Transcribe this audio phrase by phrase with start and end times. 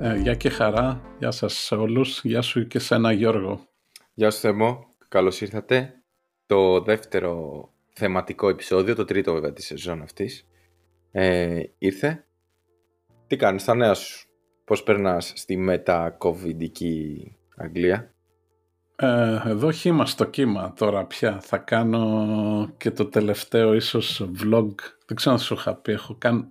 [0.00, 3.68] Ε, γεια και χαρά, γεια σας σε όλους, γεια σου και σένα Γιώργο.
[4.14, 6.02] Γεια σου Θέμο, καλώς ήρθατε.
[6.46, 7.62] Το δεύτερο
[7.92, 10.46] θεματικό επεισόδιο, το τρίτο βέβαια της σεζόν αυτής,
[11.10, 12.26] ε, ήρθε.
[13.26, 14.27] Τι κάνεις τα νέα σου,
[14.68, 18.10] πώς περνάς στη μετα-κοβιντική Αγγλία;
[18.96, 21.40] Ε, εδώ χύμα στο κύμα τώρα πια.
[21.40, 24.74] Θα κάνω και το τελευταίο ίσως vlog.
[25.06, 25.92] Δεν ξέρω αν σου είχα πει.
[25.92, 26.44] Έχω κάνει...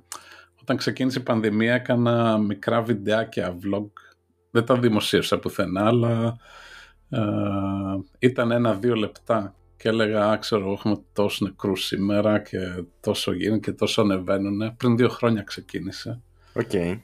[0.61, 3.87] Όταν ξεκίνησε η πανδημία έκανα μικρά βιντεάκια vlog.
[4.51, 6.37] Δεν τα δημοσίευσα πουθενά, αλλά
[7.09, 7.19] ε,
[8.19, 12.57] ήταν ένα-δύο λεπτά και έλεγα, «Α, ξέρω, έχουμε τόσους νεκρούς σήμερα και
[12.99, 14.75] τόσο γίνεται και τόσο ανεβαίνουν.
[14.77, 16.21] Πριν δύο χρόνια ξεκίνησε.
[16.53, 16.73] Οκ.
[16.73, 16.99] Ε,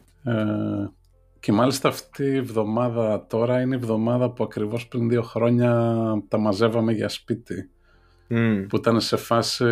[1.44, 5.72] και μάλιστα αυτή η εβδομάδα τώρα είναι η εβδομάδα που ακριβώς πριν δύο χρόνια
[6.28, 7.70] τα μαζεύαμε για σπίτι.
[8.28, 8.66] Μμ.
[8.68, 9.66] Που ήταν σε φάση,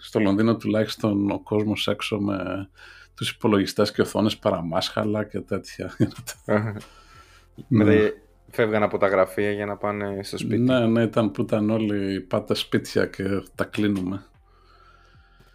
[0.00, 2.68] στο Λονδίνο τουλάχιστον, ο κόσμος έξω με
[3.14, 5.96] τους υπολογιστές και οθόνες παραμάσχαλα και τέτοια.
[7.68, 8.12] Μετά
[8.50, 10.58] φεύγαν από τα γραφεία για να πάνε στο σπίτι.
[10.58, 14.24] ναι, ναι, ήταν που ήταν όλοι πάτε σπίτια και τα κλείνουμε.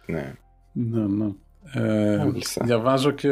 [0.06, 0.34] Ναι.
[0.72, 1.32] Ναι, ναι.
[1.64, 2.64] Ε, Μάλιστα.
[2.64, 3.28] διαβάζω και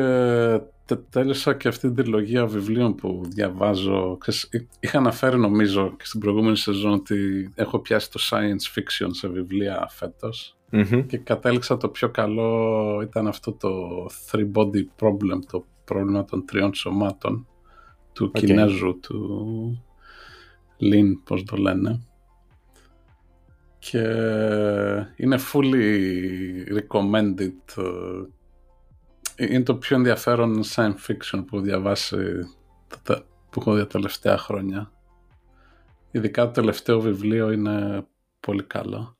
[0.84, 4.16] τε- τέλειωσα και αυτή την τριλογία βιβλίων που διαβάζω.
[4.20, 9.08] Ξέρεις, εί- είχα αναφέρει νομίζω και στην προηγούμενη σεζόν ότι έχω πιάσει το science fiction
[9.10, 11.06] σε βιβλία φέτος Μμμ.
[11.06, 13.70] και κατέληξα το πιο καλό ήταν αυτό το
[14.30, 17.46] three body problem, το πρόβλημα των τριών σωμάτων
[18.12, 18.38] του Οκ.
[18.44, 19.82] Κινέζου, του
[20.76, 22.00] Λιν, πώς το λένε.
[23.78, 23.98] Και
[25.16, 25.98] είναι fully
[26.78, 27.52] recommended.
[29.36, 32.16] ε, Είναι το πιο ενδιαφέρον science fiction που έχω διαβάσει
[32.88, 34.92] τα- τα- που έχω δει τα τελευταία χρόνια.
[36.10, 38.06] Ειδικά το τελευταίο βιβλίο είναι
[38.40, 39.16] πολύ καλό.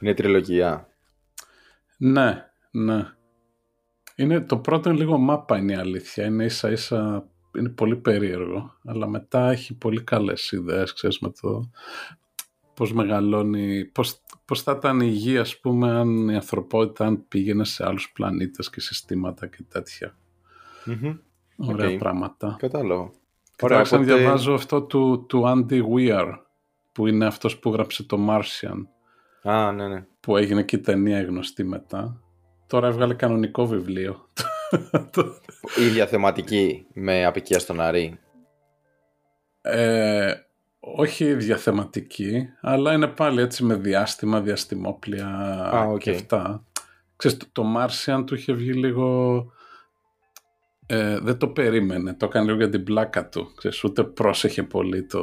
[0.00, 0.86] Είναι τριλογία.
[1.98, 3.06] Ναι, ναι.
[4.16, 6.24] Είναι, το πρώτο είναι λίγο μάπα είναι η αλήθεια.
[6.26, 7.28] Είναι ίσα ίσα,
[7.58, 8.78] είναι πολύ περίεργο.
[8.84, 11.70] Αλλά μετά έχει πολύ καλές ιδέες, ξέρεις, με το
[12.82, 17.64] πώς μεγαλώνει, πώς, πώς θα ήταν η υγεία, ας πούμε, αν η ανθρωπότητα αν πήγαινε
[17.64, 20.16] σε άλλους πλανήτες και συστήματα και τέτοια.
[20.84, 21.14] Μμμ.
[21.56, 21.98] Ωραία Οκ.
[21.98, 22.56] πράγματα.
[22.58, 23.10] Κατάλαβα.
[23.56, 26.32] Και Ωραία, τώρα οπότε- διαβάζω αυτό του, του Andy Weir,
[26.92, 28.86] που είναι αυτός που γράψε το Martian.
[29.42, 30.06] Α, ναι, ναι.
[30.20, 32.20] που έγινε και η ταινία γνωστή μετά.
[32.66, 34.26] Τώρα έβγαλε κανονικό βιβλίο.
[35.12, 35.34] Το-
[35.80, 38.18] Η ίδια θεματική με αποικία στον Άρη.
[39.60, 40.32] ε,
[40.84, 45.28] όχι ίδια θεματική, αλλά είναι πάλι έτσι με διάστημα, διαστημόπλια
[45.74, 45.98] Α, οκ.
[45.98, 46.64] και αυτά.
[47.16, 49.46] Ξέρεις, το, το Martian του είχε βγει λίγο...
[50.86, 53.52] Ε, δεν το περίμενε, το έκανε λίγο για την πλάκα του.
[53.54, 55.22] Ξέρεις, ούτε πρόσεχε πολύ το,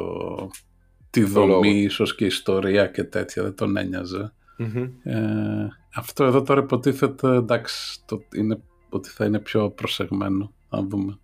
[1.10, 1.52] τη Το λόγο.
[1.52, 4.32] δομή, ίσως και ιστορία και τέτοια, δεν τον ένοιαζε.
[4.58, 4.88] Μμμ.
[5.02, 10.52] Ε, αυτό εδώ τώρα υποτίθεται εντάξει το, είναι, ότι θα είναι πιο προσεγμένο.
[10.70, 11.18] Να δούμε.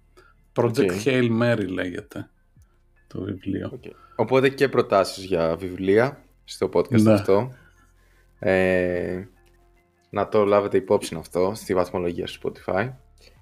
[0.54, 1.00] Project OK.
[1.04, 2.30] Hail Mary λέγεται
[3.06, 3.70] το βιβλίο.
[3.72, 3.82] Οκ.
[4.16, 7.12] Οπότε και προτάσεις για βιβλία στο podcast Ναι.
[7.12, 7.52] αυτό.
[8.38, 9.24] Ε,
[10.10, 12.88] να το λάβετε υπόψη αυτό στη βαθμολογία στο Spotify.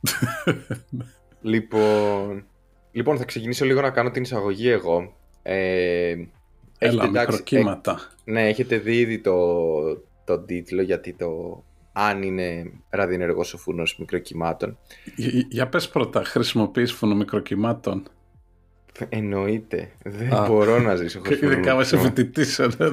[1.41, 2.45] λοιπόν,
[2.93, 5.17] λοιπόν, θα ξεκινήσω λίγο να κάνω την εισαγωγή εγώ.
[5.43, 6.27] Ε, Έλα,
[6.79, 7.99] έχετε, εντάξει, μικροκύματα.
[8.25, 9.37] ε, ναι, έχετε δει ήδη το,
[10.25, 14.79] το τίτλο γιατί το αν είναι ραδιενεργός ο φούρνος μικροκυμάτων.
[15.17, 18.03] Ι- Για πες πρώτα, χρησιμοποιείς φωνομικροκυμάτων.
[19.09, 19.91] Εννοείται.
[20.05, 20.47] Δεν Α.
[20.47, 22.25] μπορώ να ζήσω χωρίς Ειδικά φούρνο με είσαι μικροκυμάτων.
[22.25, 22.89] φοιτητής, ε, ναι.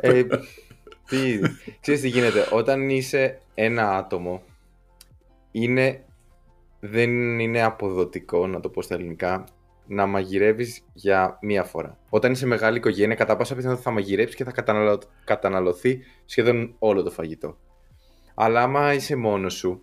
[0.00, 0.24] Ε,
[1.08, 1.40] τι,
[1.80, 4.42] ξέρεις τι γίνεται, όταν είσαι ένα άτομο,
[5.50, 6.04] είναι,
[6.80, 9.44] δεν είναι αποδοτικό, να το πω στα ελληνικά,
[9.86, 11.98] να μαγειρεύεις για μία φορά.
[12.08, 15.00] Όταν είσαι μεγάλη οικογένεια, κατά πάσα πιθανότητα θα μαγειρέψεις και θα καταναλω...
[15.24, 17.58] καταναλωθεί σχεδόν όλο το φαγητό.
[18.34, 19.82] Αλλά άμα είσαι μόνος σου,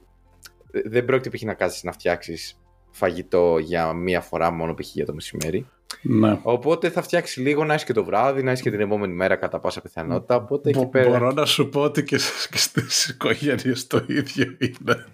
[0.72, 1.44] ε, δεν πρόκειται π.χ.
[1.44, 2.60] να κάτσεις να φτιάξεις
[2.96, 4.88] φαγητό για μία φορά μόνο π.χ.
[4.94, 5.68] για το μεσημέρι.
[6.02, 6.40] ναι.
[6.42, 9.36] Οπότε θα φτιάξει λίγο να έχει και το βράδυ, να έχει και την επόμενη μέρα
[9.36, 10.36] κατά πάσα πιθανότητα.
[10.36, 11.10] Οπότε εκεί Μπο- πέρα.
[11.10, 15.06] Μπορώ να σου πω ότι και, στις- και στις οικογένειες το ίδιο είναι.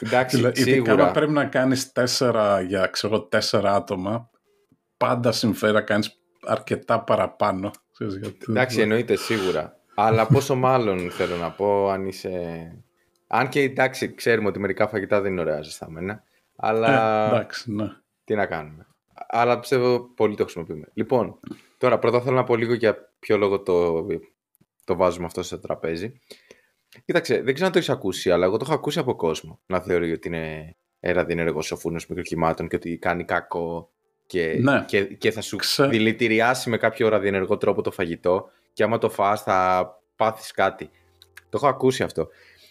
[0.00, 1.02] Εντάξει, Δηλαδή, ειδικά σίγουρα.
[1.02, 4.30] άμα πρέπει να κάνεις τέσσερα για ξέρω, τέσσερα άτομα,
[4.96, 7.70] πάντα συμφέρει να κάνεις αρκετά παραπάνω.
[7.92, 9.76] Ξέρεις, γιατί- Εντάξει, εννοείται σίγουρα.
[9.94, 12.30] Αλλά πόσο μάλλον θέλω να πω αν είσαι.
[13.26, 16.22] Αν και εντάξει, ξέρουμε ότι μερικά φαγητά δεν είναι ωραία ζεσταμένα.
[16.56, 17.86] Αλλά Ε, εντάξει, ναι.
[18.24, 18.86] τι να κάνουμε.
[19.28, 20.88] Αλλά πιστεύω πολύ το χρησιμοποιούμε.
[20.94, 21.40] Λοιπόν,
[21.78, 24.06] τώρα πρώτα θέλω να πω λίγο για ποιο λόγο το,
[24.84, 26.20] το βάζουμε αυτό στο τραπέζι.
[27.04, 29.80] Κοίταξε, δεν ξέρω αν το έχεις ακούσει, αλλά εγώ το έχω ακούσει από κόσμο να
[29.80, 33.90] θεωρεί ότι είναι ραδιενεργός ο φούρνος μικροκυμάτων και ότι κάνει κακό
[34.26, 34.84] και, Ναι.
[34.86, 39.10] και, και θα σου Ξέ- δηλητηριάσει με κάποιο ραδιενεργό τρόπο το φαγητό και άμα το
[39.10, 40.90] φας θα πάθεις κάτι.
[41.34, 42.28] Το έχω ακούσει αυτό.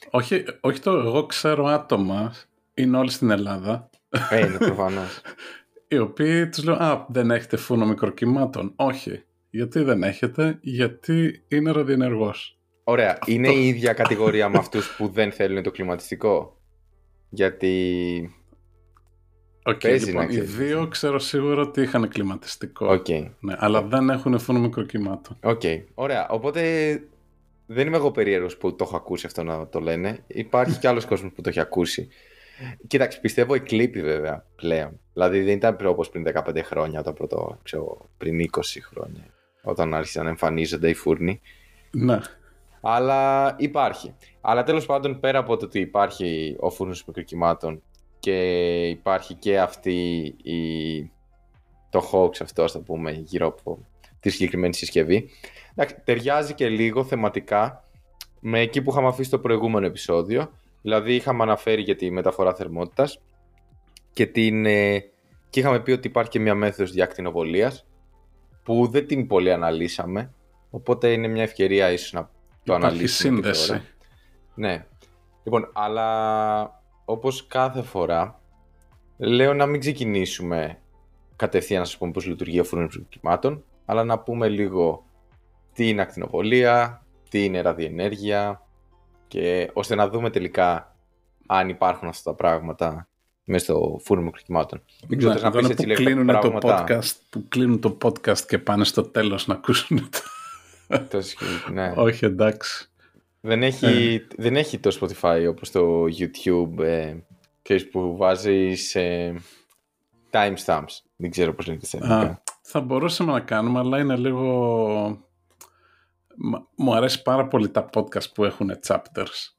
[0.09, 2.33] Όχι, όχι το εγώ ξέρω άτομα,
[2.75, 3.89] είναι όλοι στην Ελλάδα,
[4.29, 5.21] Ε, είναι προφανώς.
[5.87, 8.73] οι οποίοι τους λέω «Α, δεν έχετε φούρνο μικροκυμάτων».
[8.75, 9.23] Όχι.
[9.49, 12.59] Γιατί δεν έχετε, γιατί είναι ραδιενεργός.
[12.83, 13.17] Ωραία.
[13.25, 16.61] Είναι η ίδια κατηγορία με αυτούς που δεν θέλουν το κλιματιστικό;
[17.29, 18.35] Γιατί
[19.67, 20.55] Οκ, Παίζει λοιπόν, να οι ξέρεις.
[20.55, 22.87] δύο ξέρω σίγουρα ότι είχαν κλιματιστικό.
[22.93, 23.09] Οκ.
[23.39, 25.37] Ναι, αλλά δεν έχουν φούρνο μικροκυμάτων.
[25.43, 25.61] Οκ.
[25.93, 26.27] Ωραία.
[26.29, 26.61] Οπότε
[27.65, 30.23] δεν είμαι εγώ περίεργος που το έχω ακούσει αυτό να το λένε.
[30.27, 32.07] Υπάρχει κι άλλος κόσμος που το έχει ακούσει.
[32.87, 34.99] Κοίταξε, πιστεύω εκλείπει βέβαια πλέον.
[35.13, 39.23] Δηλαδή δεν ήταν όπως πριν 15 χρόνια, όταν πρώτο, ξέρω, πριν 20 χρόνια.
[39.63, 41.41] Όταν άρχισαν να εμφανίζονται οι φούρνοι.
[41.91, 42.19] Ναι.
[42.81, 44.15] Αλλά υπάρχει.
[44.41, 47.81] Αλλά τέλος πάντων πέρα από το ότι υπάρχει ο φούρνος μικροκυμάτων
[48.19, 51.11] και υπάρχει και αυτή η...
[51.89, 53.85] το hoax αυτό ας το πούμε γύρω από
[54.19, 55.29] τη συγκεκριμένη συσκευή
[55.75, 57.83] εντάξει, ταιριάζει και λίγο θεματικά
[58.39, 60.51] με εκεί που είχαμε αφήσει το προηγούμενο επεισόδιο
[60.85, 63.21] δηλαδή είχαμε αναφέρει για τη μεταφορά θερμότητας
[64.13, 64.99] και, την, ε,
[65.49, 67.85] και είχαμε πει ότι υπάρχει και μια μέθοδος διακτηνοβολίας
[68.63, 70.33] που δεν την πολύ αναλύσαμε
[70.69, 72.29] οπότε είναι μια ευκαιρία ίσως να το
[72.63, 73.67] Υπάρχει αναλύσουμε και σύνδεση.
[73.67, 73.83] τώρα.
[74.55, 74.85] Ναι.
[75.43, 78.41] Λοιπόν, αλλά όπως κάθε φορά,
[79.17, 80.79] λέω να μην ξεκινήσουμε
[81.35, 85.05] κατευθείαν να σας πούμε πώς λειτουργεί ο φούρνος κυμάτων, αλλά να πούμε λίγο
[85.73, 88.64] τι είναι ακτινοβολία, τι είναι ραδιενέργεια
[89.27, 90.95] και ώστε να δούμε τελικά
[91.45, 93.07] αν υπάρχουν αυτά τα πράγματα
[93.45, 94.81] μέσα στο φούρνο μικροκυμάτων.
[95.07, 96.85] Δεν ξέρω, Ναι, θες να εδώ πεις είναι έτσι που λίγο κλείνουν, το πράγματα.
[96.87, 100.19] podcast, που κλείνουν το podcast και πάνε στο τέλος να ακούσουν το...
[101.09, 101.93] Το σκι- ναι.
[101.95, 102.89] Όχι, εντάξει.
[103.41, 107.15] Δεν έχει, δεν έχει το Spotify όπως το YouTube ε,
[107.61, 109.33] ξέρεις, που βάζεις ε,
[110.31, 110.83] timestamps.
[111.15, 112.43] Δεν ξέρω πώς λέγεται στα Α, ελληνικά.
[112.61, 115.24] θα μπορούσαμε να κάνουμε, αλλά είναι λίγο...
[116.37, 119.53] Μα- Μου αρέσει πάρα πολύ τα podcast που έχουν chapters.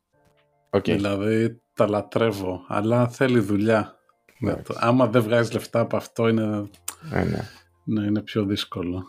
[0.70, 0.82] OK.
[0.84, 3.94] Δηλαδή, τα λατρεύω, αλλά θέλει δουλειά.
[4.40, 4.62] Εντάξει.
[4.62, 6.70] Το- Άμα δεν βγάζεις λεφτά από αυτό, είναι,
[7.12, 7.40] Ε, ναι.
[7.84, 9.04] ναι, είναι πιο δύσκολο.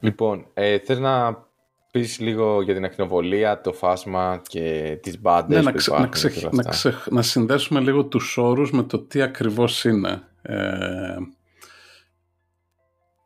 [0.00, 1.44] Λοιπόν, ε, θες να
[1.90, 6.06] πεις λίγο για την ακτινοβολία, το φάσμα και τις μπάντες Ναι, να, που ξε- υπάρχουν
[6.10, 6.90] να, ξε- και όλα να, αυτά.
[6.90, 10.22] ξε- να συνδέσουμε λίγο τους όρους με το τι ακριβώς είναι.
[10.42, 11.16] Ε,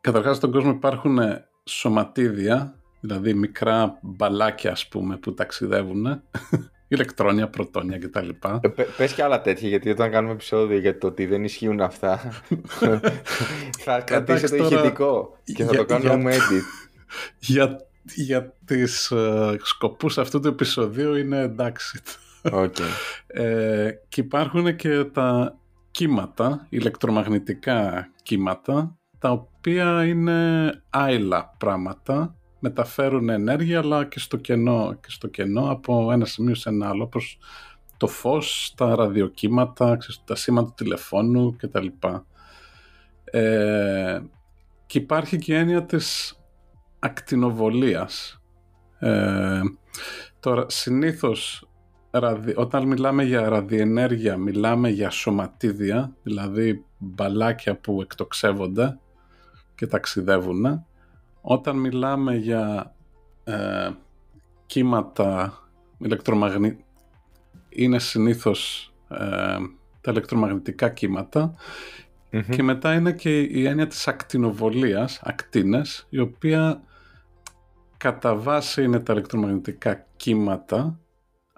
[0.01, 1.19] καταρχάς στον κόσμο υπάρχουν
[1.63, 2.75] σωματίδια,
[3.07, 6.21] δηλαδή μικρά μπαλάκια ας πούμε που ταξιδεύουν,
[6.87, 8.29] ηλεκτρόνια, πρωτόνια κτλ.
[8.61, 11.81] Ε, πε- πες και άλλα τέτοια, γιατί όταν κάνουμε επεισόδιο για το ότι δεν ισχύουν
[11.81, 12.19] αυτά,
[13.85, 16.63] θα κρατήσω το τώρα, ηχητικό και θα για- το κάνουμε για- edit.
[17.39, 17.77] για,
[18.15, 21.99] για τις ε, σκοπούς αυτού του επεισοδίου είναι εντάξει.
[22.51, 22.75] Οκ.
[23.27, 25.57] Ε, και υπάρχουν και τα
[25.91, 35.09] κύματα, ηλεκτρομαγνητικά κύματα, τα οποία είναι άειλα πράγματα, μεταφέρουν ενέργεια αλλά και στο κενό, και
[35.09, 37.37] στο κενό από ένα σημείο σε ένα άλλο, όπως
[37.97, 41.87] το φως, τα ραδιοκύματα, ξέρεις, τα σήματα του τηλεφώνου κτλ.
[43.23, 44.21] Ε,
[44.85, 46.39] και υπάρχει και η έννοια της
[46.99, 48.41] ακτινοβολίας.
[48.99, 49.61] Ε,
[50.39, 51.69] τώρα, συνήθως
[52.11, 52.53] ραδι...
[52.55, 58.99] όταν μιλάμε για ραδιενέργεια μιλάμε για σωματίδια, δηλαδή μπαλάκια που εκτοξεύονται
[59.75, 60.85] και ταξιδεύουν.
[61.41, 62.95] Όταν μιλάμε για
[63.43, 63.89] ε,
[64.65, 65.59] κύματα
[65.97, 66.85] ηλεκτρομαγνη...
[67.69, 69.57] είναι συνήθως ε,
[70.01, 71.53] τα ηλεκτρομαγνητικά κύματα
[72.31, 72.41] Μμμ.
[72.41, 76.81] και μετά είναι και η έννοια της ακτινοβολίας, ακτίνες, η οποία
[77.97, 80.99] κατά βάση είναι τα ηλεκτρομαγνητικά κύματα,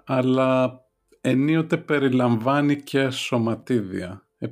[0.04, 0.80] αλλά
[1.20, 4.26] ενίοτε περιλαμβάνει και σωματίδια.
[4.38, 4.46] Ε,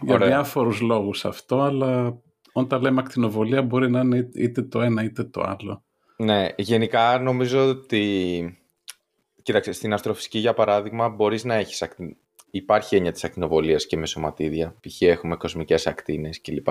[0.00, 0.28] για Ωραία.
[0.28, 2.18] διάφορους λόγους αυτό, αλλά
[2.58, 5.82] όταν λέμε ακτινοβολία μπορεί να είναι είτε το ένα είτε το άλλο.
[6.16, 8.58] Ναι, γενικά νομίζω ότι...
[9.42, 11.82] Κοίταξε, στην αστροφυσική για παράδειγμα μπορείς να έχεις...
[11.82, 12.16] ακτι-
[12.50, 14.74] Υπάρχει έννοια της ακτινοβολίας και με σωματίδια.
[14.88, 15.02] Π.χ.
[15.02, 16.68] έχουμε κοσμικές ακτίνες κλπ.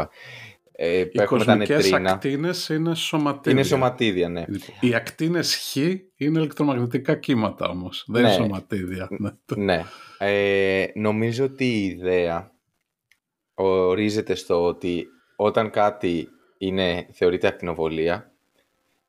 [0.72, 2.12] Ε, Οι έχουμε τα κοσμικές νετρίνα.
[2.12, 3.52] ακτίνες είναι σωματίδια.
[3.52, 4.46] Είναι σωματίδια, ναι.
[4.80, 8.36] Οι ακτίνες Χ είναι ηλεκτρομαγνητικά κύματα όμως, δεν είναι Ναι.
[8.36, 9.08] σωματίδια.
[9.20, 9.30] Ναι.
[9.56, 9.84] ναι.
[10.18, 12.52] Ε, νομίζω ότι η ιδέα
[13.54, 16.28] ορίζεται στο ότι όταν κάτι
[16.58, 18.32] είναι, θεωρείται ακτινοβολία,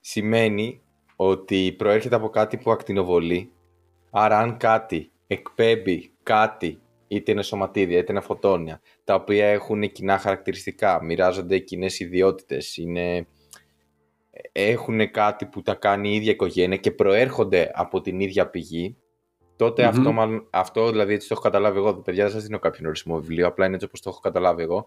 [0.00, 0.80] σημαίνει
[1.16, 3.50] ότι προέρχεται από κάτι που ακτινοβολεί.
[4.10, 10.18] Άρα αν κάτι εκπέμπει κάτι, είτε είναι σωματίδια είτε είναι φωτόνια, τα οποία έχουν κοινά
[10.18, 13.26] χαρακτηριστικά, μοιράζονται κοινές ιδιότητες, είναι...
[14.52, 18.96] έχουν κάτι που τα κάνει η ίδια οικογένεια και προέρχονται από την ίδια πηγή,
[19.56, 21.94] τοτε αυτό, μάλλον, αυτό δηλαδή έτσι το έχω καταλάβει εγώ.
[21.94, 24.86] Παιδιά, δεν σας δίνω κάποιον ορισμό βιβλίο, απλά είναι έτσι όπως το έχω καταλάβει εγώ.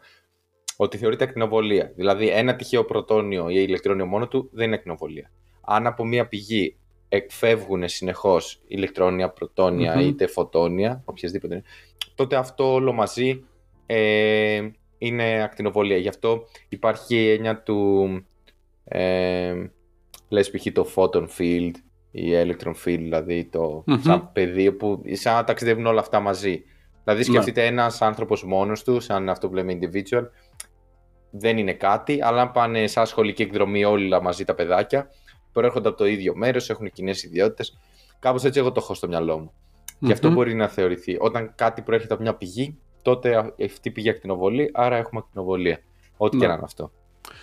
[0.81, 1.91] Ότι θεωρείται ακτινοβολία.
[1.95, 5.31] Δηλαδή, ένα τυχαίο πρωτόνιο ή ηλεκτρόνιο μόνο του δεν είναι ακτινοβολία.
[5.61, 6.77] Αν από μία πηγή
[7.09, 9.33] εκφεύγουν συνεχώς ηλεκτρόνια,
[10.01, 11.63] είτε φωτόνια, οποιασδήποτε είναι,
[12.15, 13.43] τότε αυτό όλο μαζί
[13.85, 14.67] ε,
[14.97, 15.97] είναι ακτινοβολία.
[15.97, 18.07] Γι' αυτό υπάρχει η έννοια του.
[18.83, 19.53] Ε,
[20.29, 20.65] λες π.χ.
[20.73, 21.71] το photon field
[22.11, 26.63] ή electron field, δηλαδή το mm σαν πεδίο που σαν να ταξιδεύουν όλα αυτά μαζί.
[27.03, 27.33] Δηλαδή ναι.
[27.33, 30.23] σκεφτείτε ένα ένας άνθρωπος μόνος τους, σαν αυτό που λέμε individual,
[31.31, 35.09] δεν είναι κάτι, αλλά αν πάνε σαν σχολική εκδρομή όλα μαζί τα παιδάκια,
[35.51, 37.77] προέρχονται από το ίδιο μέρος, έχουν κοινές ιδιότητες.
[38.19, 39.51] Κάπως έτσι εγώ το έχω στο μυαλό μου.
[39.99, 41.17] Γι' αυτό μπορεί να θεωρηθεί.
[41.19, 45.79] Όταν κάτι προέρχεται από μια πηγή, τότε αυτή πηγή ακτινοβολεί, άρα έχουμε ακτινοβολία.
[46.17, 46.47] Ό,τι και ναι.
[46.47, 46.91] να είναι αυτό.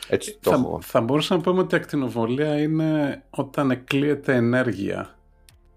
[0.09, 0.81] Έτσι το θα, έχω.
[0.83, 5.19] θα μπορούσα να πούμε ότι η ακτινοβολία είναι όταν εκλείεται ενέργεια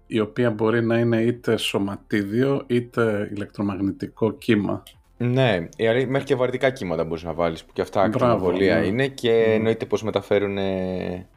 [0.06, 4.82] η οποία μπορεί να είναι είτε σωματίδιο είτε ηλεκτρομαγνητικό κύμα.
[5.22, 5.68] Ναι,
[6.06, 8.86] μέχρι και βαρυτικά κύματα μπορείς να βάλεις που και αυτά ακτινοβολία ναι.
[8.86, 9.54] είναι και mm.
[9.54, 11.28] εννοείται πως μεταφέρουν ε,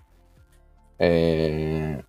[0.97, 2.05] ε,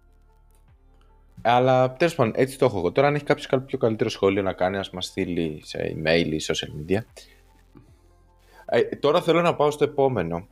[1.42, 2.92] αλλά τέλος πάντων, έτσι το έχω εγώ.
[2.92, 6.36] Τώρα, αν έχεις κάποιο πιο καλύτερο σχόλιο να κάνει, ας μας στείλει σε email ή
[6.40, 7.00] social media.
[8.66, 10.46] Ε, τώρα θέλω να πάω στο επόμενο.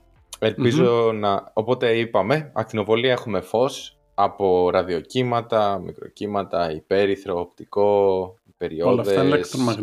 [1.15, 1.51] να.
[1.53, 9.17] Οπότε είπαμε, ακτινοβολία έχουμε φως από ραδιοκύματα, μικροκύματα, υπέρυθρο, οπτικό, περιόδες,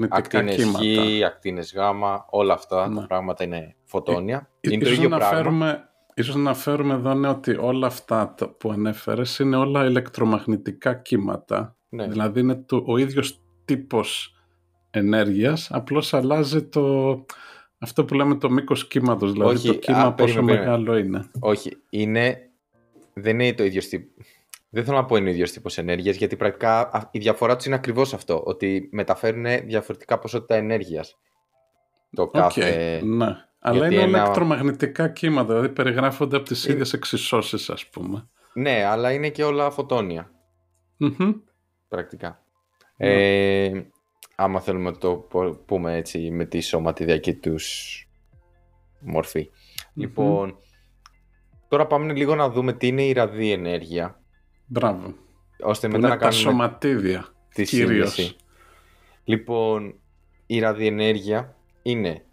[0.10, 1.78] ακτίνες Χ, ακτίνες Γ,
[2.30, 3.06] όλα αυτά τα ναι.
[3.08, 4.50] πράγματα είναι φωτόνια.
[4.62, 5.90] Ε, είναι το ίδιο πράγμα.
[6.14, 11.76] Ίσως να φέρουμε εδώ ναι, ότι όλα αυτά που ανέφερες είναι όλα ηλεκτρομαγνητικά κύματα.
[11.90, 12.08] Ναι.
[12.08, 14.36] Δηλαδή είναι το, ο ίδιος τύπος
[14.90, 17.26] ενέργειας, απλώς αλλάζει το,
[17.78, 21.30] αυτό που λέμε το μήκος κύματος, δηλαδή Όχι, το κύμα α, πόσο μεγάλο είναι.
[21.40, 22.50] Όχι, είναι,
[23.14, 24.24] δεν είναι το ίδιο τύπο.
[24.70, 27.76] Δεν θέλω να πω είναι ο ίδιος τύπος ενέργειας, γιατί πρακτικά η διαφορά τους είναι
[27.76, 28.42] ακριβώς αυτό.
[28.46, 31.18] Ότι μεταφέρουν διαφορετικά ποσότητα ενέργειας.
[32.12, 33.02] Το κάθε.
[33.04, 33.26] Ναι.
[33.60, 34.22] Αλλά είναι ένα...
[34.22, 36.74] ηλεκτρομαγνητικά κύματα, δηλαδή περιγράφονται από τις είναι...
[36.74, 38.30] ίδιες εξισώσεις ας πούμε.
[38.54, 40.32] Ναι, αλλά είναι και όλα φωτόνια.
[41.88, 42.40] Πρακτικά.
[42.40, 42.96] Mm.
[42.98, 43.82] Ε,
[44.36, 45.28] άμα θέλουμε να το
[45.66, 48.08] πούμε έτσι με τη σωματιδιακή τους
[49.00, 49.50] μορφη
[49.94, 50.58] Λοιπόν,
[51.68, 54.19] τώρα πάμε λίγο να δούμε τι είναι η ραδιενέργεια.
[54.72, 55.14] Μπράβο.
[55.62, 58.36] Ώστε μετά να κάνουμε τα σωματίδια, τη κυρίως.
[59.24, 60.00] Λοιπόν,
[60.46, 62.26] η ραδιενέργεια είναι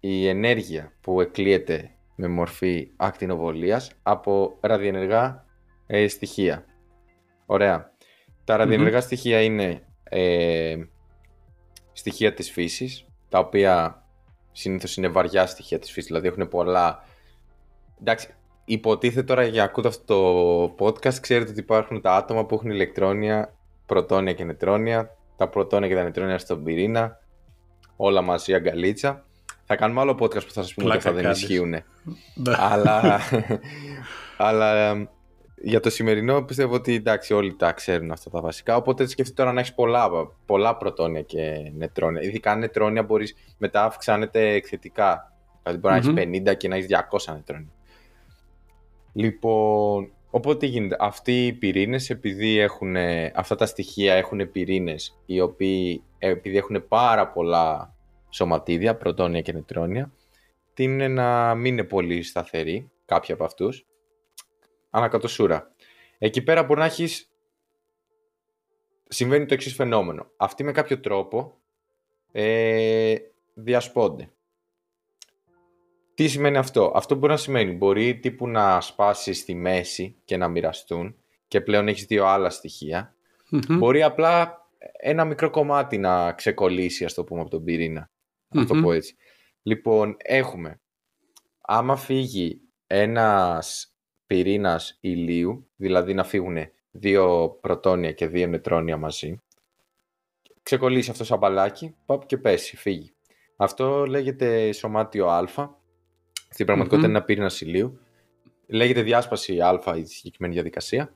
[0.00, 5.44] η ενέργεια που εκλείεται με μορφή ακτινοβολίας από ραδιενεργά
[5.86, 6.64] ε, στοιχεία.
[7.46, 7.92] Ωραία.
[8.44, 10.76] Τα ραδιενεργα στοιχεία είναι ε,
[11.92, 14.04] στοιχεία της φύσης, τα οποία
[14.52, 17.04] συνήθως είναι βαριά στοιχεία της φύσης, δηλαδή έχουν πολλά...
[18.00, 18.34] Εντάξει,
[18.64, 23.54] υποτίθεται τώρα για ακούτε αυτό το podcast, ξέρετε ότι υπάρχουν τα άτομα που έχουν ηλεκτρόνια,
[23.86, 27.18] πρωτόνια και νετρόνια, τα πρωτόνια και τα νετρόνια στον πυρήνα,
[27.96, 29.24] όλα μαζί αγκαλίτσα.
[29.66, 31.68] Θα κάνουμε άλλο podcast που θα σας πούμε ότι αυτά δεν ισχύουν.
[31.68, 31.82] Ναι.
[32.56, 33.20] αλλά,
[34.36, 34.92] αλλά
[35.56, 38.76] για το σημερινό πιστεύω ότι εντάξει όλοι τα ξέρουν αυτά τα βασικά.
[38.76, 40.10] Οπότε σκεφτείτε τώρα να έχεις πολλά,
[40.46, 42.22] πολλά πρωτόνια και νετρόνια.
[42.22, 45.32] Ειδικά νετρόνια μπορείς μετά αυξάνεται εκθετικά.
[45.62, 47.72] Δηλαδή μπορεί να έχεις 50 και να έχεις 200 νετρόνια.
[49.16, 50.96] Λοιπόν, οπότε τι γίνεται.
[50.98, 52.96] Αυτοί οι πυρήνες, επειδή έχουν,
[53.34, 57.94] αυτά τα στοιχεία έχουν πυρήνες οι οποίοι επειδή έχουν πάρα πολλά
[58.30, 60.12] σωματίδια, πρωτόνια και νετρόνια,
[60.76, 63.86] είναι να μην είναι πολύ σταθερή, κάποια από αυτούς,
[64.90, 65.74] ανακατοσούρα.
[66.18, 67.28] Εκεί πέρα μπορεί να έχεις.
[69.08, 70.30] Συμβαίνει το εξής φαινόμενο.
[70.36, 71.58] Αυτοί με κάποιο τρόπο
[72.32, 73.16] ε,
[73.54, 74.28] διασπώνται.
[76.14, 77.72] Τι σημαίνει αυτό; Αυτό μπορεί να σημαίνει.
[77.72, 81.16] Μπορεί τύπου να σπάσεις στη μέση και να μοιραστούν
[81.48, 82.50] και πλέον έχεις δύο άλλα
[83.68, 88.10] Μπορεί απλά ένα μικρό κομμάτι να ξεκολλήσει, ας το πούμε, από τον πυρήνα
[88.48, 89.16] να το πω έτσι.
[89.62, 90.80] Λοιπόν, έχουμε,
[91.60, 93.94] άμα φύγει ένας
[94.26, 96.56] πυρήνας ηλίου, δηλαδή να φύγουν
[96.90, 99.42] δύο πρωτόνια και δύο νετρόνια μαζί,
[100.62, 103.14] ξεκολλήσει αυτός σαν μπαλάκι, παπ και πέσει, φύγει.
[103.56, 105.48] Αυτό λέγεται σωμάτιο α,
[106.54, 107.98] στην πραγματικότητα είναι ένα πυρήνα ηλίου.
[108.66, 111.12] Λέγεται διάσπαση α η συγκεκριμένη διαδικασία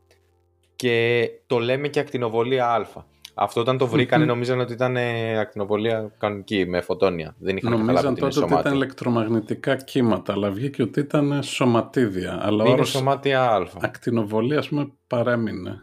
[0.76, 2.86] και το λέμε και ακτινοβολία α.
[3.34, 7.34] Αυτό όταν το βρήκανε νομίζανε ότι ήταν ε, ακτινοβολία κανονική με φωτόνια.
[7.38, 12.38] Δεν είχαν Νομίζαν τότε ότι ήταν ηλεκτρομαγνητικά κύματα, αλλά βγήκε ότι ήταν σωματίδια.
[12.42, 13.66] Αλλά είναι σωμάτια α.
[13.80, 15.82] Ακτινοβολία, ας πούμε, παρέμεινε.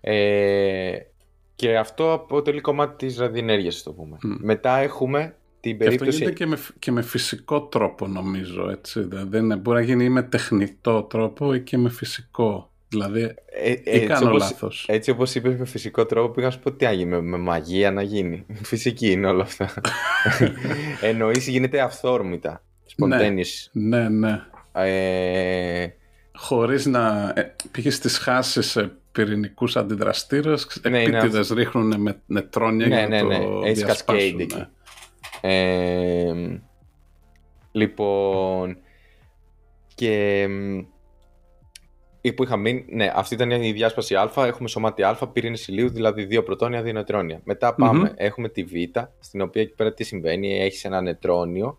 [0.00, 0.98] Ε,
[1.54, 4.16] και αυτό αποτελεί κομμάτι της ραδιενέργειας, το πούμε.
[4.20, 5.98] Μετά έχουμε την περίπτωση...
[5.98, 9.08] Και αυτό γίνεται και με, και με φυσικό τρόπο, νομίζω, έτσι.
[9.28, 13.82] Δεν μπορεί να γίνει ή με τεχνητό τρόπο ή και με φυσικό Δηλαδή, Ε, ή
[13.84, 14.84] έτσι, κάνω όπως, λάθος.
[14.88, 17.90] έτσι όπως είπες με φυσικό τρόπο πήγα να σου πω τι άγει με, με μαγεία
[17.90, 18.46] να γίνει.
[18.62, 19.74] Φυσική είναι όλα αυτά.
[21.00, 22.62] Εννοείς γίνεται αυθόρμητα.
[22.96, 23.68] Spontaneous.
[23.72, 24.40] Ναι, ναι.
[24.72, 25.88] Ε,
[26.34, 32.86] Χωρίς να ε, πήγες στις χάσεις σε πυρηνικούς αντιδραστήρες, Ναι, είναι επίτηδες ρίχνουν με νετρόνια
[32.86, 33.44] Ναι, για να ναι, ναι.
[33.44, 34.48] το Έχεις διασπάσουν.
[35.42, 35.46] Cascade εκεί.
[35.46, 36.60] Ε,
[37.72, 38.78] λοιπόν,
[39.94, 40.78] και μ,
[42.20, 45.88] ή που είχα μείνει, ναι, αυτή ήταν η διάσπαση α, έχουμε σωμάτι α, πυρήνες ηλίου,
[45.90, 47.40] δηλαδή δύο πρωτόνια, δύο νετρόνια.
[47.44, 48.14] Μετά πάμε, Μμμ.
[48.16, 48.72] έχουμε τη β,
[49.18, 51.78] στην οποία εκεί πέρα τι συμβαίνει, έχεις ένα νετρόνιο,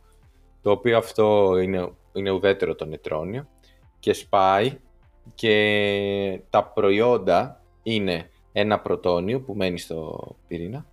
[0.62, 3.48] το οποίο αυτό είναι, είναι ουδέτερο το νετρόνιο
[4.00, 4.78] και σπάει
[5.36, 10.86] και τα προϊόντα είναι ένα πρωτόνιο που μένει στο πυρήνα,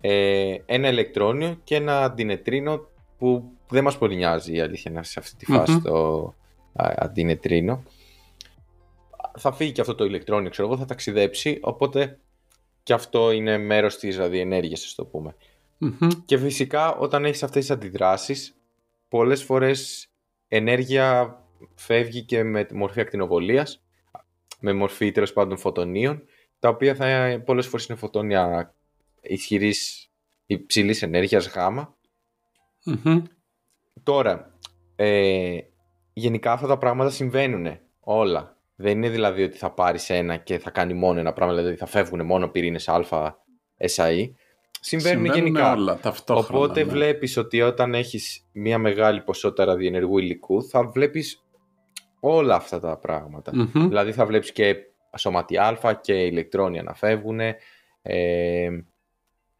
[0.00, 2.88] ε, ένα ηλεκτρόνιο και ένα αντινετρίνο
[3.18, 5.82] που δεν μας πολύ νοιάζει η αλήθεια να σε αυτή τη φάση Μμμ.
[5.82, 6.34] το
[6.72, 7.82] α, αντινετρίνο.
[9.38, 12.18] Θα φύγει και αυτό το ηλεκτρόνιο, ξέρω εγώ, θα ταξιδέψει, οπότε
[12.82, 15.34] και αυτό είναι μέρος της ραδιενέργειας, ας το πούμε.
[15.78, 16.08] Μμμ.
[16.24, 18.56] Και φυσικά όταν έχεις αυτές τις αντιδράσεις,
[19.08, 20.08] πολλές φορές
[20.48, 21.38] ενέργεια
[21.74, 23.84] φεύγει και με τη μορφή ακτινοβολίας,
[24.60, 26.22] με μορφή τέλος πάντων φωτονίων,
[26.58, 28.74] τα οποία θα, πολλές φορές είναι φωτόνια
[29.28, 30.10] ισχυρής
[30.46, 31.96] υψηλής ενέργειας γάμα.
[32.84, 33.22] Μμμ.
[34.02, 34.58] Τώρα,
[34.96, 35.58] ε,
[36.12, 38.56] γενικά αυτά τα πράγματα συμβαίνουν όλα.
[38.76, 41.86] Δεν είναι δηλαδή ότι θα πάρεις ένα και θα κάνει μόνο ένα πράγμα, δηλαδή θα
[41.86, 43.04] φεύγουν μόνο πυρήνες α,
[43.78, 44.30] SAE.
[44.80, 45.72] Συμβαίνουν, Συμβαίνουν γενικά.
[45.72, 46.58] όλα ταυτόχρονα.
[46.58, 46.90] Οπότε ναι.
[46.90, 51.44] βλέπεις ότι όταν έχεις μια μεγάλη ποσότητα ραδιενεργού υλικού θα βλέπεις
[52.20, 53.52] όλα αυτά τα πράγματα.
[53.54, 53.88] Μμμ.
[53.88, 54.76] Δηλαδή θα βλέπεις και
[55.16, 57.40] σωματι α και ηλεκτρόνια να φεύγουν
[58.02, 58.68] ε,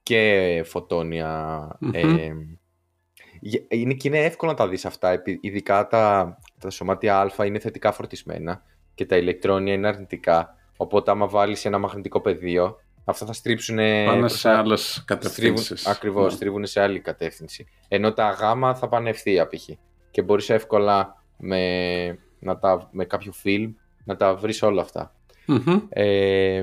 [0.07, 1.69] και φωτόνια.
[1.81, 1.91] Μμμ.
[1.95, 2.33] ε,
[3.41, 7.45] γε- είναι, και είναι εύκολο να τα δεις αυτά, επει- ειδικά τα, τα σωμάτια α
[7.45, 8.63] είναι θετικά φορτισμένα
[8.95, 10.55] και τα ηλεκτρόνια είναι αρνητικά.
[10.77, 15.87] Οπότε άμα βάλεις ένα μαγνητικό πεδίο, αυτά θα στρίψουν Πάνε σε άλλες κατευθύνσεις.
[15.87, 16.37] Ακριβώς, Ναι.
[16.37, 17.67] στρίβουν σε άλλη κατεύθυνση.
[17.89, 19.69] Ενώ τα γάμα θα πάνε ευθεία π.χ.
[20.11, 22.07] Και μπορείς εύκολα με,
[22.39, 23.73] να τα, με κάποιο φιλμ
[24.05, 25.15] να τα βρεις όλα αυτά.
[25.47, 25.81] Μμμ.
[25.89, 26.63] Ε,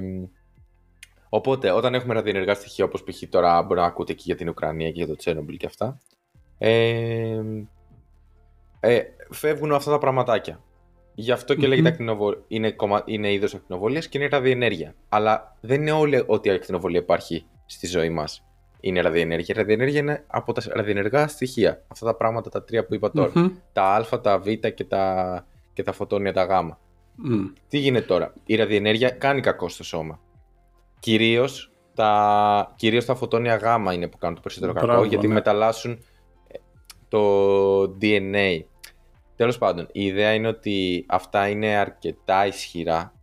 [1.35, 3.23] οπότε, όταν έχουμε ραδιενεργά στοιχεία, όπως π.χ.
[3.29, 5.99] τώρα μπορεί να ακούτε και για την Ουκρανία και για το Τσέρνομπιλ και αυτά,
[6.57, 7.41] ε,
[8.79, 10.63] ε, φεύγουν αυτά τα πραγματάκια.
[11.15, 11.69] Γι' αυτό και Μμμ.
[11.69, 12.43] λέγεται ακτινοβολία.
[12.47, 13.03] Είναι, κομμα...
[13.05, 14.95] είναι είδος ακτινοβολίας και είναι ραδιενέργεια.
[15.09, 18.45] Αλλά δεν είναι όλη ότι η ακτινοβολία υπάρχει στη ζωή μας.
[18.79, 19.55] Είναι ραδιενέργεια.
[19.55, 21.83] Η ραδιενέργεια είναι από τα ραδιενεργά στοιχεία.
[21.87, 23.31] Αυτά τα πράγματα τα τρία που είπα τώρα.
[23.35, 23.49] Μμμ.
[23.73, 26.73] Τα α, τα β και τα, και τα φωτόνια τα γ.
[27.15, 27.45] Μμ.
[27.67, 30.19] Τι γίνεται τώρα; Η ραδιενέργεια κάνει κακό στο σώμα.
[31.03, 35.33] Κυρίως τα, κυρίως τα φωτόνια γ είναι που κάνουν το περισσότερο κακό Μπράβο, γιατί ναι.
[35.33, 35.91] μεταλλάσσουν
[36.47, 36.57] ε,
[37.07, 38.59] το DNA.
[39.35, 43.13] Τέλος πάντων, η ιδέα είναι ότι αυτά είναι αρκετά ισχυρά.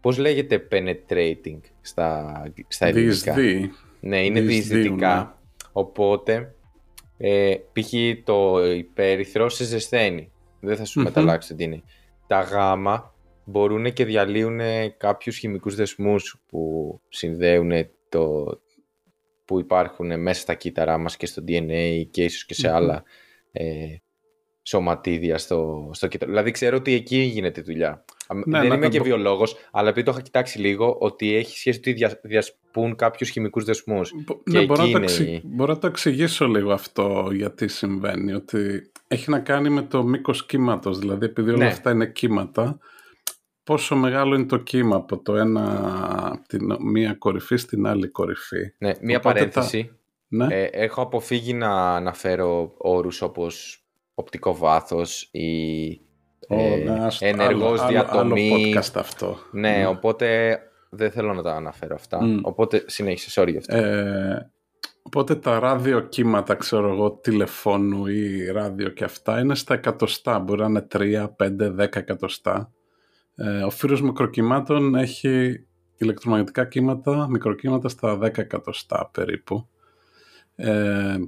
[0.00, 3.70] Πώς λέγεται penetrating στα, στα ελληνικά; Διεισδύει.
[4.00, 5.16] Ναι, είναι Διεισδύουν, διεισδυτικά.
[5.16, 5.28] ναι.
[5.72, 6.54] Οπότε,
[7.18, 7.92] ε, π.χ.
[8.24, 10.30] το υπέρυθρο σε ζεσθένει.
[10.60, 11.06] Δεν θα σου Μμμ.
[11.06, 11.80] μεταλλάξει το DNA.
[12.26, 13.11] Τα γάμα
[13.44, 14.60] μπορούν και διαλύουν
[14.96, 17.72] κάποιους χημικούς δεσμούς που συνδέουν
[18.08, 18.46] το,
[19.44, 22.74] που υπάρχουν μέσα στα κύτταρά μας και στο DNA και ίσως και σε Μμμ.
[22.76, 23.02] άλλα
[23.52, 23.64] ε,
[24.62, 26.30] σωματίδια στο, στο κύτταρο.
[26.30, 28.04] Δηλαδή ξέρω ότι εκεί γίνεται η δουλειά.
[28.26, 30.96] Α, Ναι, Δεν να- είμαι να και μπο- βιολόγος, αλλά επειδή το είχα κοιτάξει λίγο,
[31.00, 34.12] ότι έχει σχέση ότι δια, διασπούν κάποιους χημικούς δεσμούς.
[34.24, 36.72] Μπο- Και Ναι, μπορώ να, εκεί το είναι εξε- η- μπορώ να το εξηγήσω λίγο
[36.72, 38.32] αυτό γιατί συμβαίνει.
[38.32, 40.98] Ότι έχει να κάνει με το μήκος κύματος.
[40.98, 41.66] Δηλαδή επειδή όλα Ναι.
[41.66, 42.78] αυτά είναι κύματα,
[43.64, 45.64] πόσο μεγάλο είναι το κύμα από το ένα,
[46.32, 48.74] από την μία κορυφή στην άλλη κορυφή.
[48.78, 49.96] Ναι, μία Οπότε παρένθεση.
[50.28, 50.46] Ναι.
[50.50, 55.90] Ε, έχω αποφύγει να αναφέρω όρους όπως οπτικό βάθος ή
[56.48, 58.52] Ω, ε, ναι, άστο, ενεργός άλλο, διατομή.
[58.52, 59.38] Άλλο, άλλο podcast αυτό.
[59.50, 60.58] Ναι, οπότε
[60.90, 62.24] δεν θέλω να τα αναφέρω αυτά.
[62.24, 62.38] Μμ.
[62.42, 63.76] Οπότε συνέχισε, sorry γι' αυτό.
[63.76, 64.50] Ε,
[65.02, 70.38] οπότε τα ραδιοκύματα, ξέρω εγώ, τηλεφώνου ή ράδιο και αυτά είναι στα εκατοστά.
[70.38, 72.72] Μπορεί να είναι 3, 5, 10 εκατοστά.
[73.44, 75.64] Ε, ο φύρος μικροκυμάτων έχει
[75.96, 79.68] ηλεκτρομαγνητικά κύματα, μικροκύματα στα 10 εκατοστά περίπου.
[80.54, 81.18] Ε,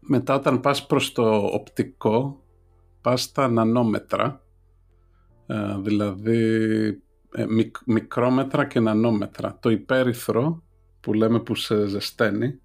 [0.00, 2.42] μετά όταν πας προς το οπτικό,
[3.00, 4.42] πας στα νανόμετρα,
[5.46, 6.42] ε, δηλαδή
[7.34, 9.58] ε, μικ- μικρόμετρα και νανόμετρα.
[9.60, 10.62] Το υπέρυθρο
[11.00, 12.60] που λέμε που σε ζεσταίνει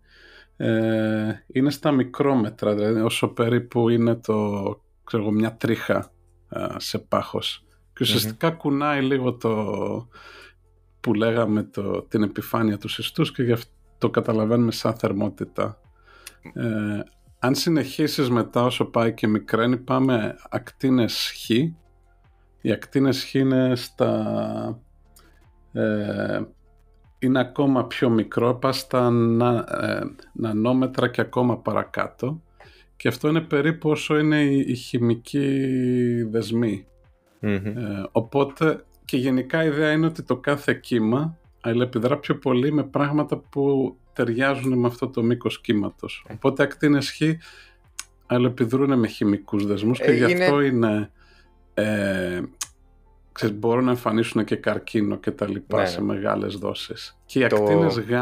[0.57, 4.61] ε, είναι στα μικρόμετρα, δηλαδή όσο περίπου είναι το,
[5.03, 6.11] ξέρω εγώ, μια τρίχα
[6.49, 7.65] ε, σε πάχος.
[7.93, 9.53] Και ουσιαστικά κουνάει λίγο το
[10.99, 15.79] που λέγαμε το, την επιφάνεια του συστούς και γι' αυτό το καταλαβαίνουμε σαν θερμότητα.
[16.53, 16.99] Ε,
[17.39, 21.49] αν συνεχίσεις μετά όσο πάει και μικραίνει πάμε ακτίνες χ.
[22.61, 24.79] Οι ακτίνες Χ είναι στα...
[25.71, 26.41] Ε,
[27.19, 30.01] είναι ακόμα πιο μικρό, πας στα να, ε,
[30.33, 32.41] νανόμετρα και ακόμα παρακάτω.
[32.95, 34.75] Και αυτό είναι περίπου όσο είναι οι, οι
[37.43, 42.71] χημικοί ε, οπότε και γενικά η ιδέα είναι ότι το κάθε κύμα αλληλεπιδρά πιο πολύ
[42.71, 46.25] με πράγματα που ταιριάζουν με αυτό το μήκος κύματος.
[46.27, 46.33] Ε.
[46.33, 47.21] Οπότε ακτίνες Χ
[48.25, 51.11] αλληλεπιδρούν με χημικούς δεσμούς και γι' αυτό είναι...
[51.73, 52.41] Ε,
[53.31, 55.85] ξέρεις, μπορούν να εμφανίσουν και καρκίνο και τα λοιπά ναι.
[55.85, 57.19] σε μεγάλες δόσεις.
[57.25, 57.55] Και οι το...
[57.55, 58.13] ακτίνες Γ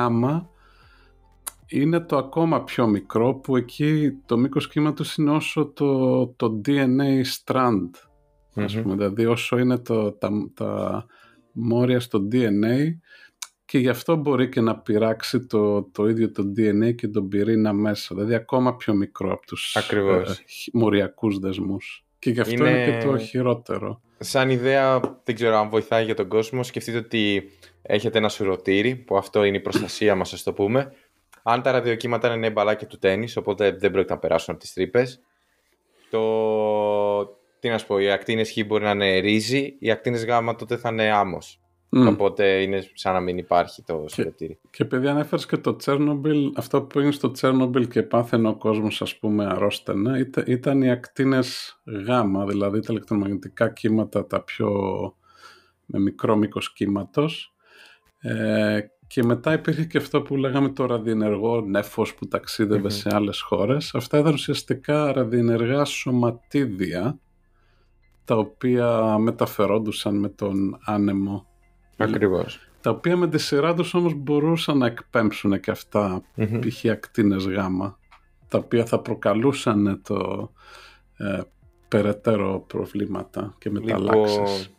[1.68, 7.24] είναι το ακόμα πιο μικρό που εκεί το μήκος κύματος είναι όσο το, το DNA
[7.36, 7.90] strand
[8.56, 11.06] ας πούμε, δηλαδή όσο είναι το, τα, τα
[11.52, 12.96] μόρια στο DNA
[13.66, 17.74] και γι' αυτό μπορεί και να πειράξει το, το ίδιο το DNA και τον πυρήνα
[17.74, 20.30] μέσα, δηλαδή ακόμα πιο μικρό από τους Ακριβώς.
[20.30, 22.06] Ε, μοριακούς δεσμούς.
[22.20, 22.86] Και γι' αυτό είναι...
[22.86, 24.02] και το χειρότερο.
[24.18, 27.50] Σαν ιδέα, δεν ξέρω αν βοηθάει για τον κόσμο, σκεφτείτε ότι
[27.82, 30.94] έχετε ένα σουρωτήρι, που αυτό είναι η προστασία μας, ας το πούμε.
[31.44, 35.22] Αν τα ραδιοκύματα είναι μπαλάκια του τέννις, οπότε δεν πρόκειται να περάσουν από τις τρύπες.
[36.10, 36.20] Το...
[37.62, 40.78] Τι να σου πω, οι ακτίνες Χ μπορεί να είναι ρύζι, οι ακτίνες Γ τότε
[40.78, 41.60] θα είναι άμμος.
[41.96, 42.08] Mm.
[42.10, 44.54] Οπότε είναι σαν να μην υπάρχει το σωλετήρι.
[44.54, 48.56] Και, και επειδή ανέφερες και το Τσέρνομπιλ, αυτό που είναι στο Τσέρνομπιλ και πάθαινε ο
[48.56, 54.70] κόσμος, ας πούμε, αρρώστενα, ήταν, ήταν οι ακτίνες γάμα, δηλαδή τα ηλεκτρομαγνητικά κύματα τα πιο
[55.86, 57.54] με μικρό μήκος κύματος.
[58.20, 62.92] Ε, και μετά υπήρχε και αυτό που λέγαμε το ραδιενεργό νέφος που ταξίδευε mm-hmm.
[62.92, 63.96] σε άλλες χώρες.
[63.96, 67.20] Αυτά ήταν ουσιαστικά ραδιενεργά σωματίδια
[68.32, 71.48] τα οποία μεταφερόντουσαν με τον άνεμο
[71.98, 72.60] Ακριβώς.
[72.82, 76.60] Τα οποία με τη σειρά τους όμως μπορούσαν να εκπέμψουν και αυτά mm-hmm.
[76.68, 76.86] π.χ.
[76.86, 77.98] ακτίνες γάμα
[78.48, 80.52] τα οποία θα προκαλούσαν το
[81.18, 81.42] ε,
[81.88, 84.38] περαιτέρω προβλήματα και μεταλλάξεις.
[84.38, 84.76] Λοιπόν,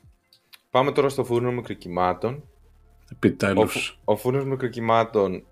[0.70, 2.42] πάμε τώρα στο φούρνο μικροκυμάτων.
[3.12, 3.98] Επιτέλους.
[4.04, 5.44] Ο, ο φούρνος μικροκυμάτων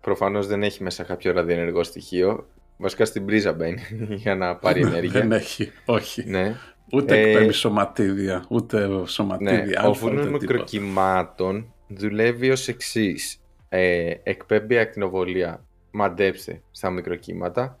[0.00, 2.46] προφανώς δεν έχει μέσα κάποιο ραδιενεργό στοιχείο.
[2.76, 3.82] Βασικά στην πρίζα μπαίνει
[4.22, 5.20] για να πάρει ενέργεια.
[5.20, 6.24] δεν έχει, όχι.
[6.28, 6.56] Ναι.
[6.92, 9.80] Ούτε ε, εκπέμπει σωματίδια, ούτε σωματίδια.
[9.82, 13.40] Ναι, ο φούρνος μικροκυμάτων δουλεύει ως εξής.
[13.68, 17.78] Ε, εκπέμπει ακτινοβολία, μαντέψτε, στα μικροκύματα,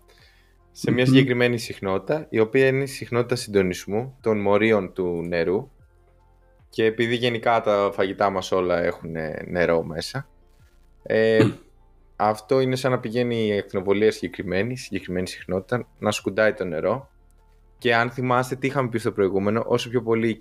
[0.72, 5.70] σε μια συγκεκριμένη συχνότητα, η οποία είναι η συχνότητα συντονισμού των μορίων του νερού.
[6.68, 9.10] Και επειδή γενικά τα φαγητά μας όλα έχουν
[9.46, 10.28] νερό μέσα,
[11.02, 11.46] ε,
[12.16, 17.10] αυτό είναι σαν να πηγαίνει η ακτινοβολία συγκεκριμένη, συγκεκριμένη συχνότητα, να σκουντάει το νερό
[17.78, 20.40] και αν θυμάστε τι είχαμε πει στο προηγούμενο, όσο πιο πολύ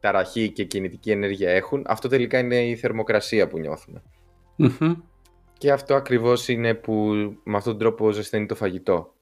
[0.00, 4.02] ταραχή και κινητική ενέργεια έχουν, αυτό τελικά είναι η θερμοκρασία που νιωθουμε
[5.58, 6.94] Και αυτό ακριβώς είναι που
[7.44, 9.14] με αυτόν τον τρόπο ζεσταίνει το φαγητό.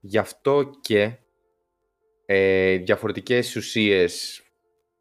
[0.00, 1.16] Γι' αυτό και
[2.26, 4.42] ε, διαφορετικές ουσίες,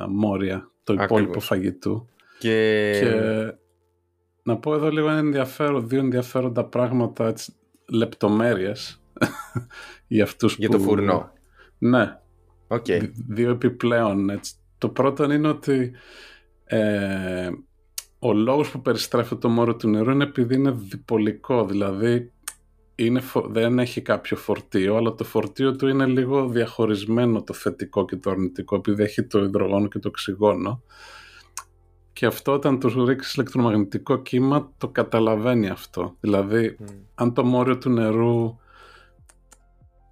[0.08, 2.08] μόρια, το υπόλοιπο φαγητού.
[2.38, 2.96] Και...
[3.00, 3.54] και...
[4.42, 7.52] να πω εδώ λίγο ένα ενδιαφέρον, δύο ενδιαφέροντα πράγματα, έτσι,
[7.88, 8.99] λεπτομέρειες
[10.06, 11.32] για αυτούς για το φουρνό.
[11.78, 12.18] Ναι.
[12.68, 13.10] Okay.
[13.28, 14.30] Δύο επιπλέον.
[14.30, 14.54] Έτσι.
[14.78, 15.92] Το πρώτο είναι ότι
[16.64, 17.50] ε,
[18.18, 22.32] ο λόγος που περιστρέφει το μόρο του νερού είναι επειδή είναι διπολικό, δηλαδή
[22.94, 28.16] είναι, δεν έχει κάποιο φορτίο, αλλά το φορτίο του είναι λίγο διαχωρισμένο το θετικό και
[28.16, 30.82] το αρνητικό, επειδή έχει το υδρογόνο και το οξυγόνο.
[32.12, 36.16] Και αυτό όταν του ρίξεις ηλεκτρομαγνητικό κύμα το καταλαβαίνει αυτό.
[36.20, 36.76] Δηλαδή,
[37.14, 38.58] αν το μόριο του νερού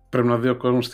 [0.08, 0.90] πρέπει να δει ο κόσμος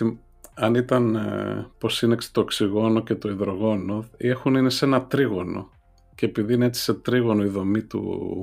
[0.54, 5.72] αν ήταν ε, πως είναι το οξυγόνο και το υδρογόνο έχουν είναι σε ένα τρίγωνο.
[6.14, 8.02] Και επειδή είναι έτσι σε τρίγωνο η δομή του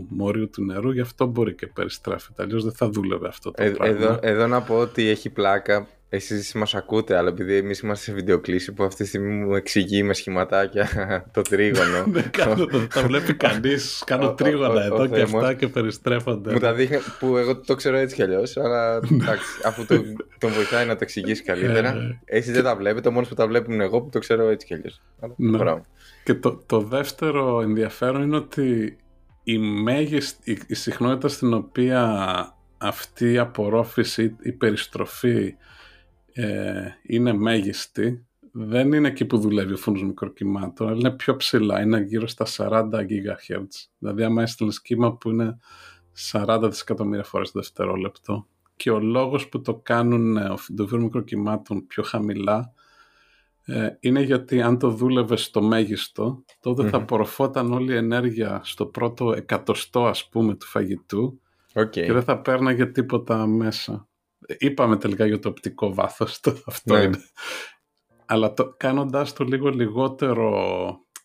[0.10, 3.70] μόριου του νερού γι' αυτό μπορεί και περιστρέφεται αλλιώς δεν θα δούλευε αυτό το ε,
[3.70, 3.96] πράγμα.
[3.96, 8.14] εδώ, εδώ να πω ότι έχει πλάκα εσείς μας ακούτε, αλλά επειδή εμείς είμαστε σε
[8.14, 10.88] βιντεοκλήση που αυτή τη στιγμή μου εξηγεί με σχηματάκια
[11.34, 12.04] το τρίγωνο.
[12.08, 14.04] Δεν κάνω, το, τα βλέπει κανείς.
[14.06, 16.54] Κάνω τρίγωνα εδώ και αυτά και περιστρέφονται.
[16.54, 20.04] Μου τα δείχνει που εγώ το ξέρω έτσι κι αλλιώς, αλλά εντάξει, αφού το,
[20.38, 21.90] τον βοηθάει να το εξηγήσει καλύτερα.
[21.90, 24.68] Ε, Εσείς δεν τα βλέπετε, ο μόνος που τα βλέπουν εγώ που το ξέρω έτσι
[24.68, 25.02] κι αλλιώς.
[25.36, 25.82] Ναι.
[26.24, 28.98] Και το, το δεύτερο ενδιαφέρον είναι ότι
[29.44, 32.26] η μέγιστη, η, η συχνότητα στην οποία
[32.78, 35.56] αυτή η απορρόφηση, η περιστροφή
[36.34, 41.82] ε, είναι μέγιστη, δεν είναι εκεί που δουλεύει ο φούρνος μικροκυμάτων, αλλά είναι πιο ψηλά,
[41.82, 43.68] είναι γύρω στα 40 GHz.
[43.98, 45.58] Δηλαδή, άμα έστειλες κύμα που είναι
[46.32, 48.48] 40 δισεκατομμύρια φορές το δευτερόλεπτο.
[48.76, 52.74] Και ο λόγος που το κάνουν ε, το φούρνο μικροκυμάτων πιο χαμηλά
[53.66, 59.34] ε, είναι γιατί αν το δούλευε στο μέγιστο, θα απορροφόταν όλη η ενέργεια στο πρώτο
[59.34, 61.42] εκατοστό, ας πούμε, του φαγητού
[61.74, 61.90] okay.
[61.90, 64.08] και δεν θα πέρναγε τίποτα μέσα.
[64.58, 67.02] Είπαμε τελικά για το οπτικό βάθος, το, αυτό ναι.
[67.02, 67.18] είναι.
[68.26, 70.66] Αλλά το, κάνοντας το λίγο λιγότερο,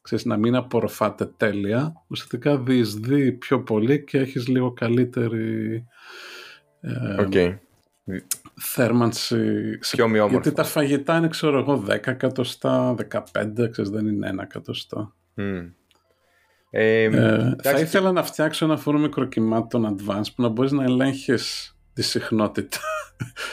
[0.03, 5.85] ξέρεις, να μην απορροφάτε τέλεια, ουσιαστικά διεισδύει πιο πολύ και έχεις λίγο καλύτερη
[6.81, 7.59] ε, okay.
[8.61, 9.79] θέρμανση.
[9.79, 10.39] Πιο ομοιόμορφο.
[10.39, 15.15] Γιατί τα φαγητά είναι, ξέρω εγώ, 10 εκατοστά, 15, ξέρεις, δεν είναι ένα εκατοστά.
[15.37, 15.71] Mm.
[16.71, 21.76] Ε, ε, θα ήθελα να φτιάξω ένα φόρο μικροκυμάτων advanced που να μπορείς να ελέγχεις
[21.97, 22.79] τη συχνότητα.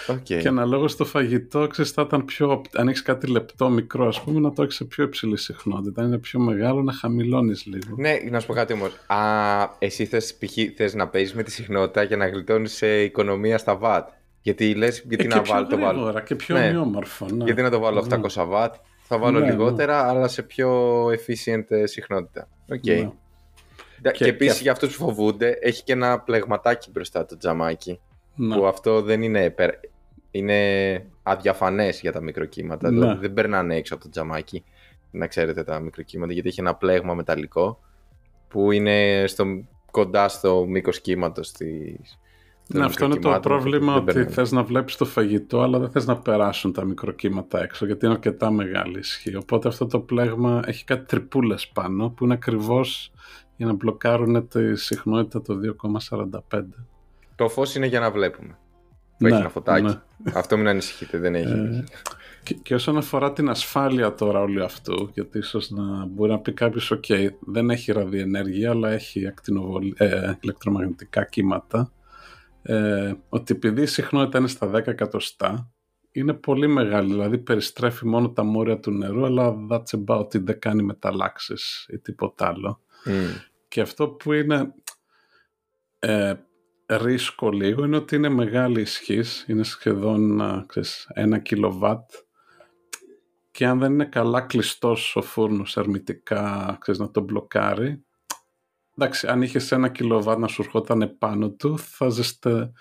[0.08, 0.40] Okay.
[0.42, 2.62] και αναλόγως στο φαγητό, ξέρεις, θα ήταν πιο.
[2.74, 6.02] Αν έχεις κάτι λεπτό, μικρό, ας πούμε, να το έχεις σε πιο υψηλή συχνότητα.
[6.02, 7.96] Αν είναι πιο μεγάλο, να χαμηλώνεις λίγο.
[7.98, 8.92] Ναι, να σου πω κάτι όμως.
[9.80, 10.38] Εσύ θες
[10.76, 14.10] θες να παίζεις με τη συχνότητα για να γλιτώνεις σε οικονομία στα βατ.
[14.42, 16.20] Γιατί λες, γιατί ε, να βάλω το βάλω.
[16.26, 16.68] Και πιο ναι.
[16.68, 17.26] ομοιόμορφο.
[17.26, 17.44] Ναι.
[17.44, 18.44] Γιατί να το βάλω 800 ναι.
[18.44, 22.48] βατ, θα βάλω ναι, λιγότερα, αλλά σε πιο efficient συχνότητα.
[22.70, 22.80] Okay.
[22.82, 23.08] Και,
[24.12, 28.00] και επίσης για αυτούς που φοβούνται, έχει και ένα πλεγματάκι μπροστά το τζαμάκι.
[28.36, 28.56] Ναι.
[28.56, 29.56] Που αυτό δεν είναι,
[30.32, 32.92] είναι αδιαφανές για τα μικροκύματα.
[32.92, 33.00] Ναι.
[33.00, 34.64] Δηλαδή δεν περνάνε έξω από το τζαμάκι,
[35.12, 37.80] να ξέρετε τα μικροκύματα, γιατί έχει ένα πλέγμα μεταλλικό
[38.48, 39.46] που είναι στο,
[39.92, 41.66] κοντά στο μήκος κύματος τη.
[42.68, 46.18] Ναι, αυτό είναι το πρόβλημα ότι θες να βλέπεις το φαγητό αλλά δεν θες να
[46.18, 49.36] περάσουν τα μικροκύματα έξω γιατί είναι αρκετά μεγάλη ισχύ.
[49.36, 53.12] Οπότε αυτό το πλέγμα έχει κάτι τρυπούλες πάνω που είναι ακριβώς
[53.56, 55.60] για να μπλοκάρουν τη συχνότητα το
[56.10, 56.62] 2,45.
[57.36, 58.58] Το φως είναι για να βλέπουμε.
[59.18, 59.82] Που έχει ναι, ένα φωτάκι.
[59.82, 60.32] Ναι.
[60.34, 61.52] Αυτό μην ανησυχείτε, δεν έχει.
[61.52, 61.84] Ε,
[62.44, 66.54] και, και, όσον αφορά την ασφάλεια τώρα όλου αυτού, γιατί ίσως να μπορεί να πει
[66.54, 69.34] κάποιος, OK, δεν έχει ραδιενέργεια, αλλά έχει
[69.98, 71.92] ε, ηλεκτρομαγνητικά κύματα.
[72.62, 75.72] Ε, ότι επειδή η συχνότητα είναι στα 10 εκατοστά,
[76.12, 80.60] είναι πολύ μεγάλη, δηλαδή περιστρέφει μόνο τα μόρια του νερού, αλλά that's about it, δεν
[80.60, 82.80] κάνει μεταλλάξεις ή τίποτα άλλο.
[83.06, 83.42] Mm.
[83.68, 84.74] Και αυτό που είναι
[86.00, 86.34] ε,
[86.98, 92.12] ρίσκο λίγο είναι ότι είναι μεγάλη ισχύς, είναι σχεδόν ξέρεις, ένα κιλοβάτ
[93.52, 98.04] και αν δεν είναι καλά κλειστός ο φούρνος ερμητικά ξέρεις, να τον μπλοκάρει
[98.98, 102.72] εντάξει, αν είχες ένα κιλοβάτ να σου ερχόταν πάνω του θα ζεστε...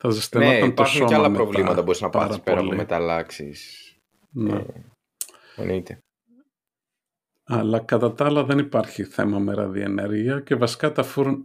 [0.00, 3.92] Θα ζεσθενόταν ναι, το σώμα και άλλα μετά, προβλήματα μπορείς να πάθεις πέρα από μεταλλάξεις.
[4.30, 4.54] Ναι.
[4.54, 4.64] Ε,
[5.56, 6.02] εννοείται.
[7.44, 11.42] Αλλά κατά τα άλλα δεν υπάρχει θέμα με ραδιενέργεια και βασικά τα φούρν,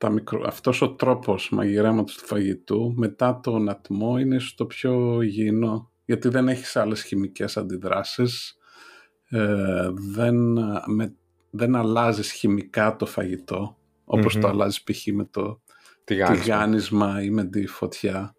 [0.00, 0.42] τα μικρο...
[0.46, 6.48] αυτός ο τρόπος μαγειρέματος του φαγητού μετά τον ατμό είναι στο πιο υγιεινό γιατί δεν
[6.48, 8.58] έχεις άλλες χημικές αντιδράσεις
[9.28, 10.36] ε, δεν,
[10.86, 11.14] με,
[11.50, 13.76] δεν αλλάζεις χημικά το φαγητό
[14.40, 15.06] το αλλάζεις π.χ.
[15.06, 15.60] με το
[16.04, 18.34] τηγάνισμα ή με τη φωτιά.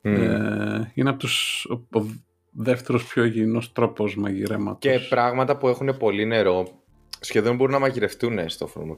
[0.00, 2.06] Ε, είναι από τους ο, ο
[2.50, 4.92] δεύτερος πιο υγιεινός τρόπος μαγειρέματος.
[4.92, 6.82] Και πράγματα που έχουν πολύ νερό
[7.20, 8.96] σχεδόν μπορούν να μαγειρευτούν στο φρόνο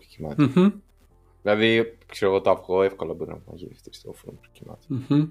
[1.45, 4.41] Δηλαδή, ξέρω εγώ, το αυγό εύκολα μπορεί να μαγειρευτεί στο φούρνο
[4.91, 5.29] mm-hmm.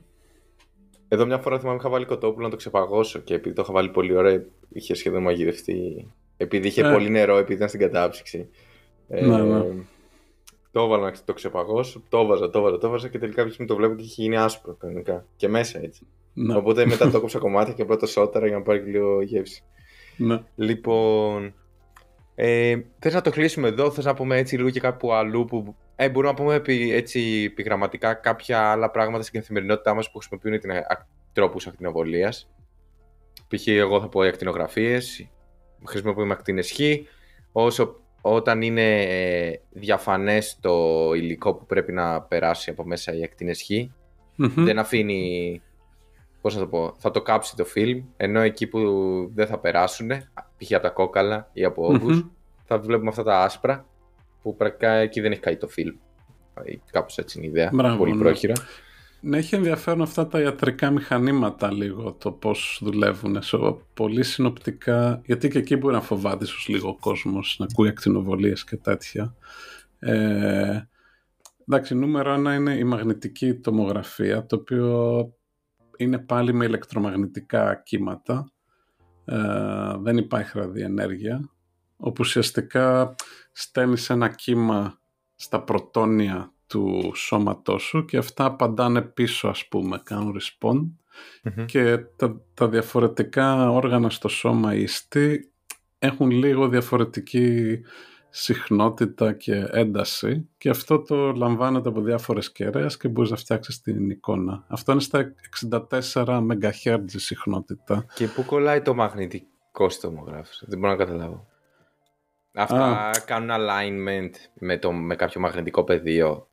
[1.08, 3.90] Εδώ μια φορά θυμάμαι είχα βάλει κοτόπουλο να το ξεπαγώσω και επειδή το είχα βάλει
[3.90, 6.08] πολύ ωραία, είχε σχεδόν μαγειρευτεί.
[6.38, 6.92] Επειδή είχε ε.
[6.92, 8.50] πολύ νερό, επειδή ήταν στην κατάψυξη.
[9.08, 9.64] Ε, ναι, ναι.
[10.72, 13.76] Το έβαλα να το ξεπαγώσω, το έβαζα, το έβαζα, το έβαζα και τελικά κάποιο το
[13.76, 15.26] βλέπω και είχε γίνει άσπρο κανονικά.
[15.36, 16.08] Και μέσα έτσι.
[16.34, 16.56] Ναι.
[16.56, 19.64] Οπότε μετά το έκοψα κομμάτια και πρώτα σώτερα για να πάρει και λίγο γεύση.
[20.18, 20.44] Ναι.
[20.56, 21.54] Λοιπόν,
[22.36, 25.76] ε, Θες να το κλείσουμε εδώ, θες να πούμε έτσι λίγο και κάπου αλλού που
[25.96, 30.60] ε, μπορούμε να πούμε επί, έτσι επιγραμματικά κάποια άλλα πράγματα στην καθημερινότητά μας που χρησιμοποιούν
[30.60, 30.72] την
[31.34, 32.50] τρόπους ακτινοβολίας.
[33.48, 33.68] Π.χ.
[33.68, 35.30] εγώ θα πω οι ακτινογραφίες,
[35.86, 36.80] χρησιμοποιούμε ακτίνες χ.
[37.52, 43.62] Όσο, όταν είναι ε, διαφανές το υλικό που πρέπει να περάσει από μέσα οι ακτίνες
[43.62, 43.70] χ,
[44.36, 45.62] δεν αφήνει,
[46.42, 48.80] πώς να το πω, θα το κάψει το φιλμ, ενώ εκεί που
[49.34, 50.10] δεν θα περάσουν,
[50.58, 50.74] π.χ.
[50.74, 52.26] από τα κόκαλα ή από όγκους,
[52.66, 53.86] θα βλέπουμε αυτά τα άσπρα
[54.44, 55.96] που πρακτικά εκεί δεν έχει καεί το φιλμ.
[56.92, 57.70] Κάπως έτσι είναι η ιδέα.
[57.74, 58.20] Μπράβο, πολύ ναι.
[58.20, 58.54] πρόχειρα.
[59.22, 63.40] ναι, έχει ενδιαφέρον αυτά τα ιατρικά μηχανήματα λίγο, το πώς δουλεύουν.
[63.94, 68.64] πολύ συνοπτικά, γιατί και εκεί μπορεί να φοβάται ίσως λίγο ο κόσμος, να ακούει ακτινοβολίες
[68.64, 69.36] και τέτοια.
[70.00, 70.82] Ε,
[71.68, 75.28] εντάξει, νούμερο ένα είναι η μαγνητική τομογραφία, το οποίο
[75.98, 78.52] είναι πάλι με ηλεκτρομαγνητικά κύματα.
[79.26, 79.38] Ε,
[80.00, 81.53] δεν υπάρχει ραδιενέργεια,
[82.04, 83.16] όπου ουσιαστικά
[83.52, 85.00] στέλνεις ένα κύμα
[85.36, 90.82] στα πρωτόνια του σώματός σου και αυτά απαντάνε πίσω ας πούμε, κάνουν respawn
[91.66, 95.52] και τα, τα διαφορετικά όργανα στο σώμα ιστή
[96.00, 97.80] έχουν λίγο διαφορετική
[98.30, 104.10] συχνότητα και ένταση και αυτό το λαμβάνεται από διάφορες κεραίες και μπορείς να φτιάξεις την
[104.10, 104.66] εικόνα.
[104.68, 105.34] Αυτό είναι στα
[105.70, 108.06] 64 MHz συχνότητα.
[108.16, 111.52] Και πού κολλάει το μαγνητικό στομογράφος, δεν μπορώ να καταλάβω.
[112.54, 116.48] Αυτά κάνουν alignment με, το, με κάποιο μαγνητικό πεδίο.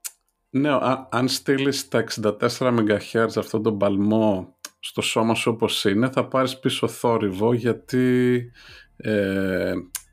[0.50, 0.70] Ναι,
[1.10, 6.58] αν στείλεις τα 64 MHz αυτόν τον παλμό στο σώμα σου όπως είναι, θα πάρεις
[6.58, 8.50] πίσω θόρυβο γιατί
[8.96, 9.72] ε,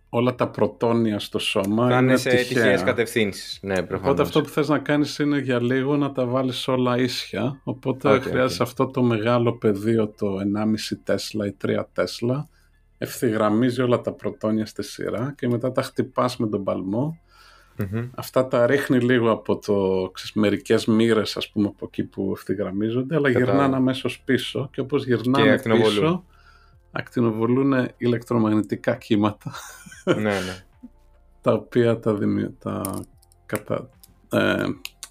[0.10, 3.60] όλα τα πρωτόνια στο σώμα θα είναι σε τυχαίες κατευθύνσεις.
[3.62, 7.62] Ναι, Οπότε αυτό που θες να κάνεις είναι για λίγο να τα βάλεις όλα ίσια.
[7.64, 12.50] Οπότε okay, χρειάζεσαι αυτό το μεγάλο πεδίο, το 1,5 Τέσλα ή 3 Τέσλα.
[12.98, 17.20] Ευθυγραμμίζει όλα τα πρωτόνια στη σειρά και μετά τα χτυπάς με τον παλμό
[18.16, 23.16] Αυτά τα ρίχνει λίγο από το ξέρεις, μερικές μοίρες ας πούμε από εκεί που ευθυγραμμίζονται
[23.16, 23.44] αλλά Κατά...
[23.44, 26.26] γυρνάνε αμέσως πίσω και όπως γυρνάνε και πίσω
[26.92, 29.52] ακτινοβολούν ηλεκτρομαγνητικά κύματα
[30.06, 30.66] ναι, ναι.
[31.42, 32.50] τα οποία τα, δημι...
[32.60, 32.82] τα,
[33.46, 33.90] κατα...
[34.32, 34.66] ε,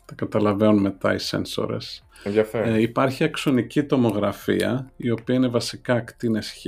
[0.05, 2.05] τα καταλαβαίνουν μετά οι σένσορες.
[2.53, 6.67] Ε, υπάρχει αξονική τομογραφία η οποία είναι βασικά ακτίνες Χ.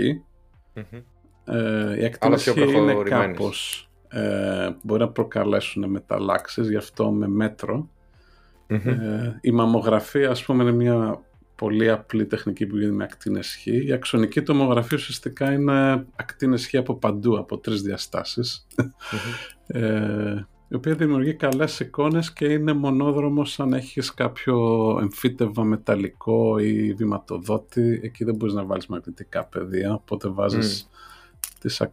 [0.79, 1.03] Mm-hmm.
[1.45, 7.89] Ε, οι ακτίνες Χ είναι κάπως ε, μπορεί να προκαλέσουν μεταλλάξεις, γι' αυτό με μετρο
[8.67, 11.23] Ε, η μαμογραφία, ας πούμε, είναι μια
[11.55, 13.67] πολύ απλή τεχνική που γίνεται με ακτίνες Χ.
[13.67, 18.67] Η αξονική τομογραφία ουσιαστικά είναι ακτίνες Χ από παντού, από τρεις διαστάσεις.
[19.67, 24.57] Ε, η οποία δημιουργεί καλές εικόνες και είναι μονόδρομος αν έχεις κάποιο
[25.01, 28.01] εμφύτευμα μεταλλικό ή βηματοδότη.
[28.03, 31.47] Εκεί δεν μπορείς να βάλεις μαγνητικά πεδία, οπότε βάζεις mm.
[31.61, 31.91] τις ε,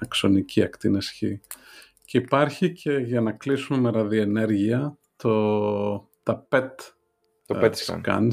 [0.00, 1.22] αξονική ακτίνες Χ.
[2.04, 6.70] Και υπάρχει και για να κλείσουμε με ραδιενέργεια το, τα PET,
[7.46, 8.00] το PET scan.
[8.00, 8.30] scans,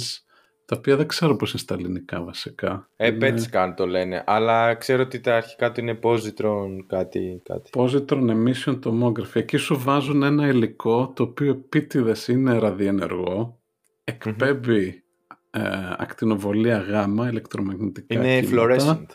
[0.71, 2.89] τα οποία δεν ξέρω πώς είναι στα ελληνικά βασικά.
[2.95, 3.33] Ε, είναι...
[3.37, 7.41] PET scan το λένε, αλλά ξέρω ότι τα αρχικά του είναι positron κάτι.
[7.43, 7.69] κάτι.
[7.73, 9.33] Positron emission tomography.
[9.33, 13.59] Εκεί σου βάζουν ένα υλικό το οποίο επίτηδες είναι ραδιενεργό,
[14.03, 15.03] εκπέμπει
[15.49, 15.61] ε,
[15.97, 19.05] ακτινοβολία γάμα, ηλεκτρομαγνητικά Είναι fluorescent.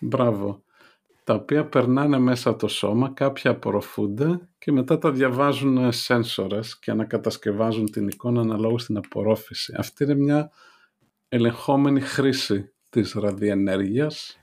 [0.00, 0.62] Μπράβο
[1.24, 6.90] τα οποία περνάνε μέσα από το σώμα, κάποια απορροφούνται και μετά τα διαβάζουν σένσορες και
[6.90, 9.74] ανακατασκευάζουν την εικόνα αναλόγως στην απορρόφηση.
[9.76, 10.50] Αυτή είναι μια
[11.34, 14.40] ελεγχόμενη χρήση της ραδιενέργειας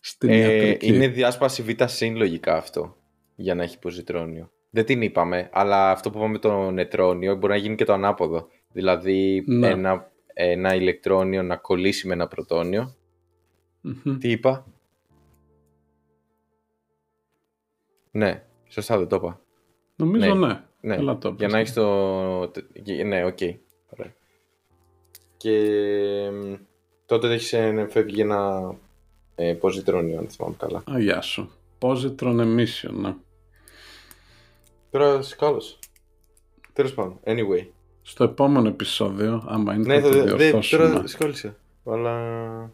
[0.00, 0.86] στην ε, ιατρική.
[0.86, 2.96] Είναι διάσπαση β' λογικά αυτό
[3.34, 4.50] για να έχει ποζιτρόνιο.
[4.70, 8.48] Δεν την είπαμε, αλλά αυτό που είπαμε το νετρόνιο μπορεί να γίνει και το ανάποδο.
[8.72, 9.68] Δηλαδή ναι.
[9.68, 12.28] ένα, ένα ηλεκτρόνιο να κολλήσει με ένα
[14.18, 14.66] Τι είπα;
[18.10, 19.40] Ναι, σωστά δεν το είπα.
[19.96, 20.60] Νομίζω ναι.
[20.80, 20.96] ναι.
[20.96, 21.14] ναι.
[21.14, 22.38] το Για να έχεις το.
[23.06, 23.38] Ναι, OK.
[23.40, 23.56] Okay.
[25.42, 26.30] Και
[27.06, 27.54] τότε έχεις
[27.88, 28.74] φεύγει ένα
[29.34, 30.82] ε, positron, αν θυμάμαι καλά.
[30.90, 31.50] Α, γεια σου.
[31.78, 33.14] Positron emission, ναι.
[34.90, 35.62] Τώρα κάλο.
[36.72, 37.66] Τέλος πάντων, anyway.
[38.02, 40.84] Στο επόμενο επεισόδιο, άμα είναι ναι, θα το διορθώσουμε.
[40.84, 41.56] Ναι, τώρα σχόλησε.
[41.84, 42.72] Αλλά...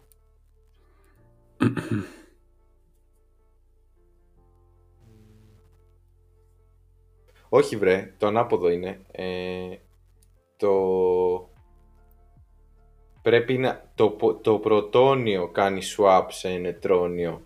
[7.49, 8.99] Όχι βρε, το ανάποδο είναι.
[9.11, 9.75] Ε,
[10.57, 11.48] το...
[13.21, 13.83] Πρέπει να...
[13.95, 17.41] Το, το πρωτόνιο κάνει swap σε νετρόνιο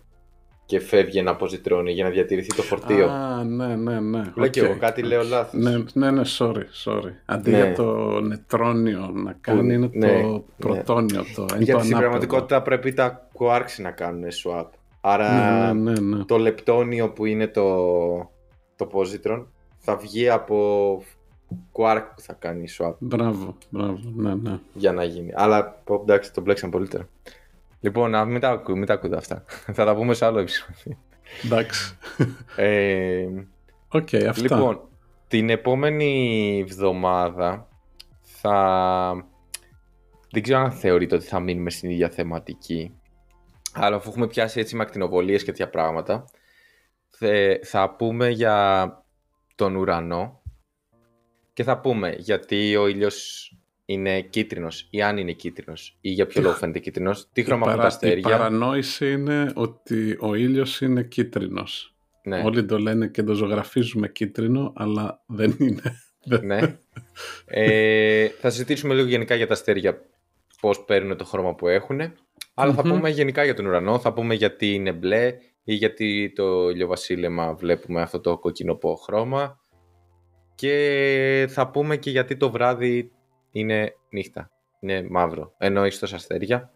[0.66, 3.08] και φεύγει ένα αποζητρόνιο για να διατηρηθεί το φορτίο.
[3.08, 4.22] Α, ναι, ναι, ναι.
[4.34, 5.60] Λέω και εγώ, κάτι λέω λάθος.
[5.60, 7.12] Ναι, ναι, ναι, sorry, sorry.
[7.24, 7.56] Αντί ναι.
[7.56, 10.42] για το νετρόνιο να κάνει, είναι ναι, το ναι.
[10.56, 11.24] πρωτόνιο.
[11.34, 14.66] Το, είναι Γιατί στην πραγματικότητα πρέπει τα quarks να κάνουν swap.
[15.00, 17.64] Άρα ναι, ναι, ναι, το λεπτόνιο που είναι το,
[18.76, 19.44] το positron
[19.78, 21.02] θα βγει από
[21.72, 22.94] Quark που θα κάνει swap.
[22.98, 24.58] Μπράβο, μπράβο, ναι, ναι.
[24.74, 25.32] Για να γίνει.
[25.34, 27.08] Αλλά εντάξει, το μπλέξαμε πολύ τώρα.
[27.80, 29.44] Λοιπόν, μην τα, μην τα ακούτε αυτά.
[29.76, 30.98] θα τα πούμε σε άλλο επεισόδιο.
[31.44, 31.96] Εντάξει.
[32.56, 33.26] ε,
[33.92, 34.42] okay, αυτά.
[34.42, 34.80] Λοιπόν,
[35.28, 37.68] την επόμενη εβδομάδα
[38.20, 39.26] θα...
[40.30, 42.94] Δεν ξέρω αν θεωρείτε ότι θα μείνουμε στην ίδια θεματική.
[43.72, 46.24] Αλλά αφού έχουμε πιάσει έτσι με ακτινοβολίες και τέτοια πράγματα,
[47.62, 48.88] θα πούμε για
[49.54, 50.42] τον ουρανό
[51.54, 53.48] και θα πούμε γιατί ο ήλιος
[53.84, 57.76] είναι κίτρινος ή αν είναι κίτρινος ή για ποιο λόγο φαίνεται κίτρινος, τι χρώμα έχουν
[57.78, 58.22] τα Η αστέρια.
[58.22, 61.94] παρανόηση είναι ότι ο ήλιος είναι κίτρινος.
[62.26, 65.82] Ναι, Όλοι το λένε και το ζωγραφίζουμε κίτρινο, αλλά δεν είναι.
[66.42, 66.60] ναι.
[67.46, 70.02] Ε, θα συζητήσουμε λίγο γενικά για τα αστέρια,
[70.60, 72.00] πώς παίρνουν το χρώμα που έχουν.
[72.54, 72.90] Αλλά θα Μμμ.
[72.92, 75.34] πούμε γενικά για τον ουρανό, θα πούμε γιατί είναι μπλε
[75.64, 79.63] ή γιατί το ηλιοβασίλεμα βλέπουμε αυτό το κοκκινοπό χρώμα
[80.54, 83.10] και θα πούμε και γιατί το βράδυ
[83.50, 84.50] είναι νύχτα,
[84.80, 86.70] είναι μαύρο, ενώ έχει τόσα αστέρια.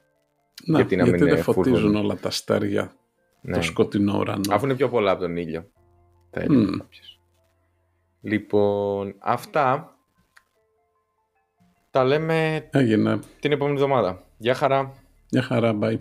[0.64, 1.96] Να, Γιατί γιατί, να μην, δεν ε, φωτίζουν φούργουν.
[1.96, 2.92] όλα τα αστέρια
[3.40, 3.54] Ναι.
[3.54, 4.54] το σκοτεινό ουρανό.
[4.54, 5.70] Αφού είναι πιο πολλά από τον ήλιο.
[6.30, 6.76] Θα έλεγε Μμ.
[6.78, 7.20] κάποιος.
[8.20, 9.92] Λοιπόν, αυτά
[11.90, 13.18] τα λέμε Έγινε.
[13.40, 14.22] την επόμενη εβδομάδα.
[14.38, 14.92] Γεια χαρά!
[15.32, 15.98] Μια χαρά, bye.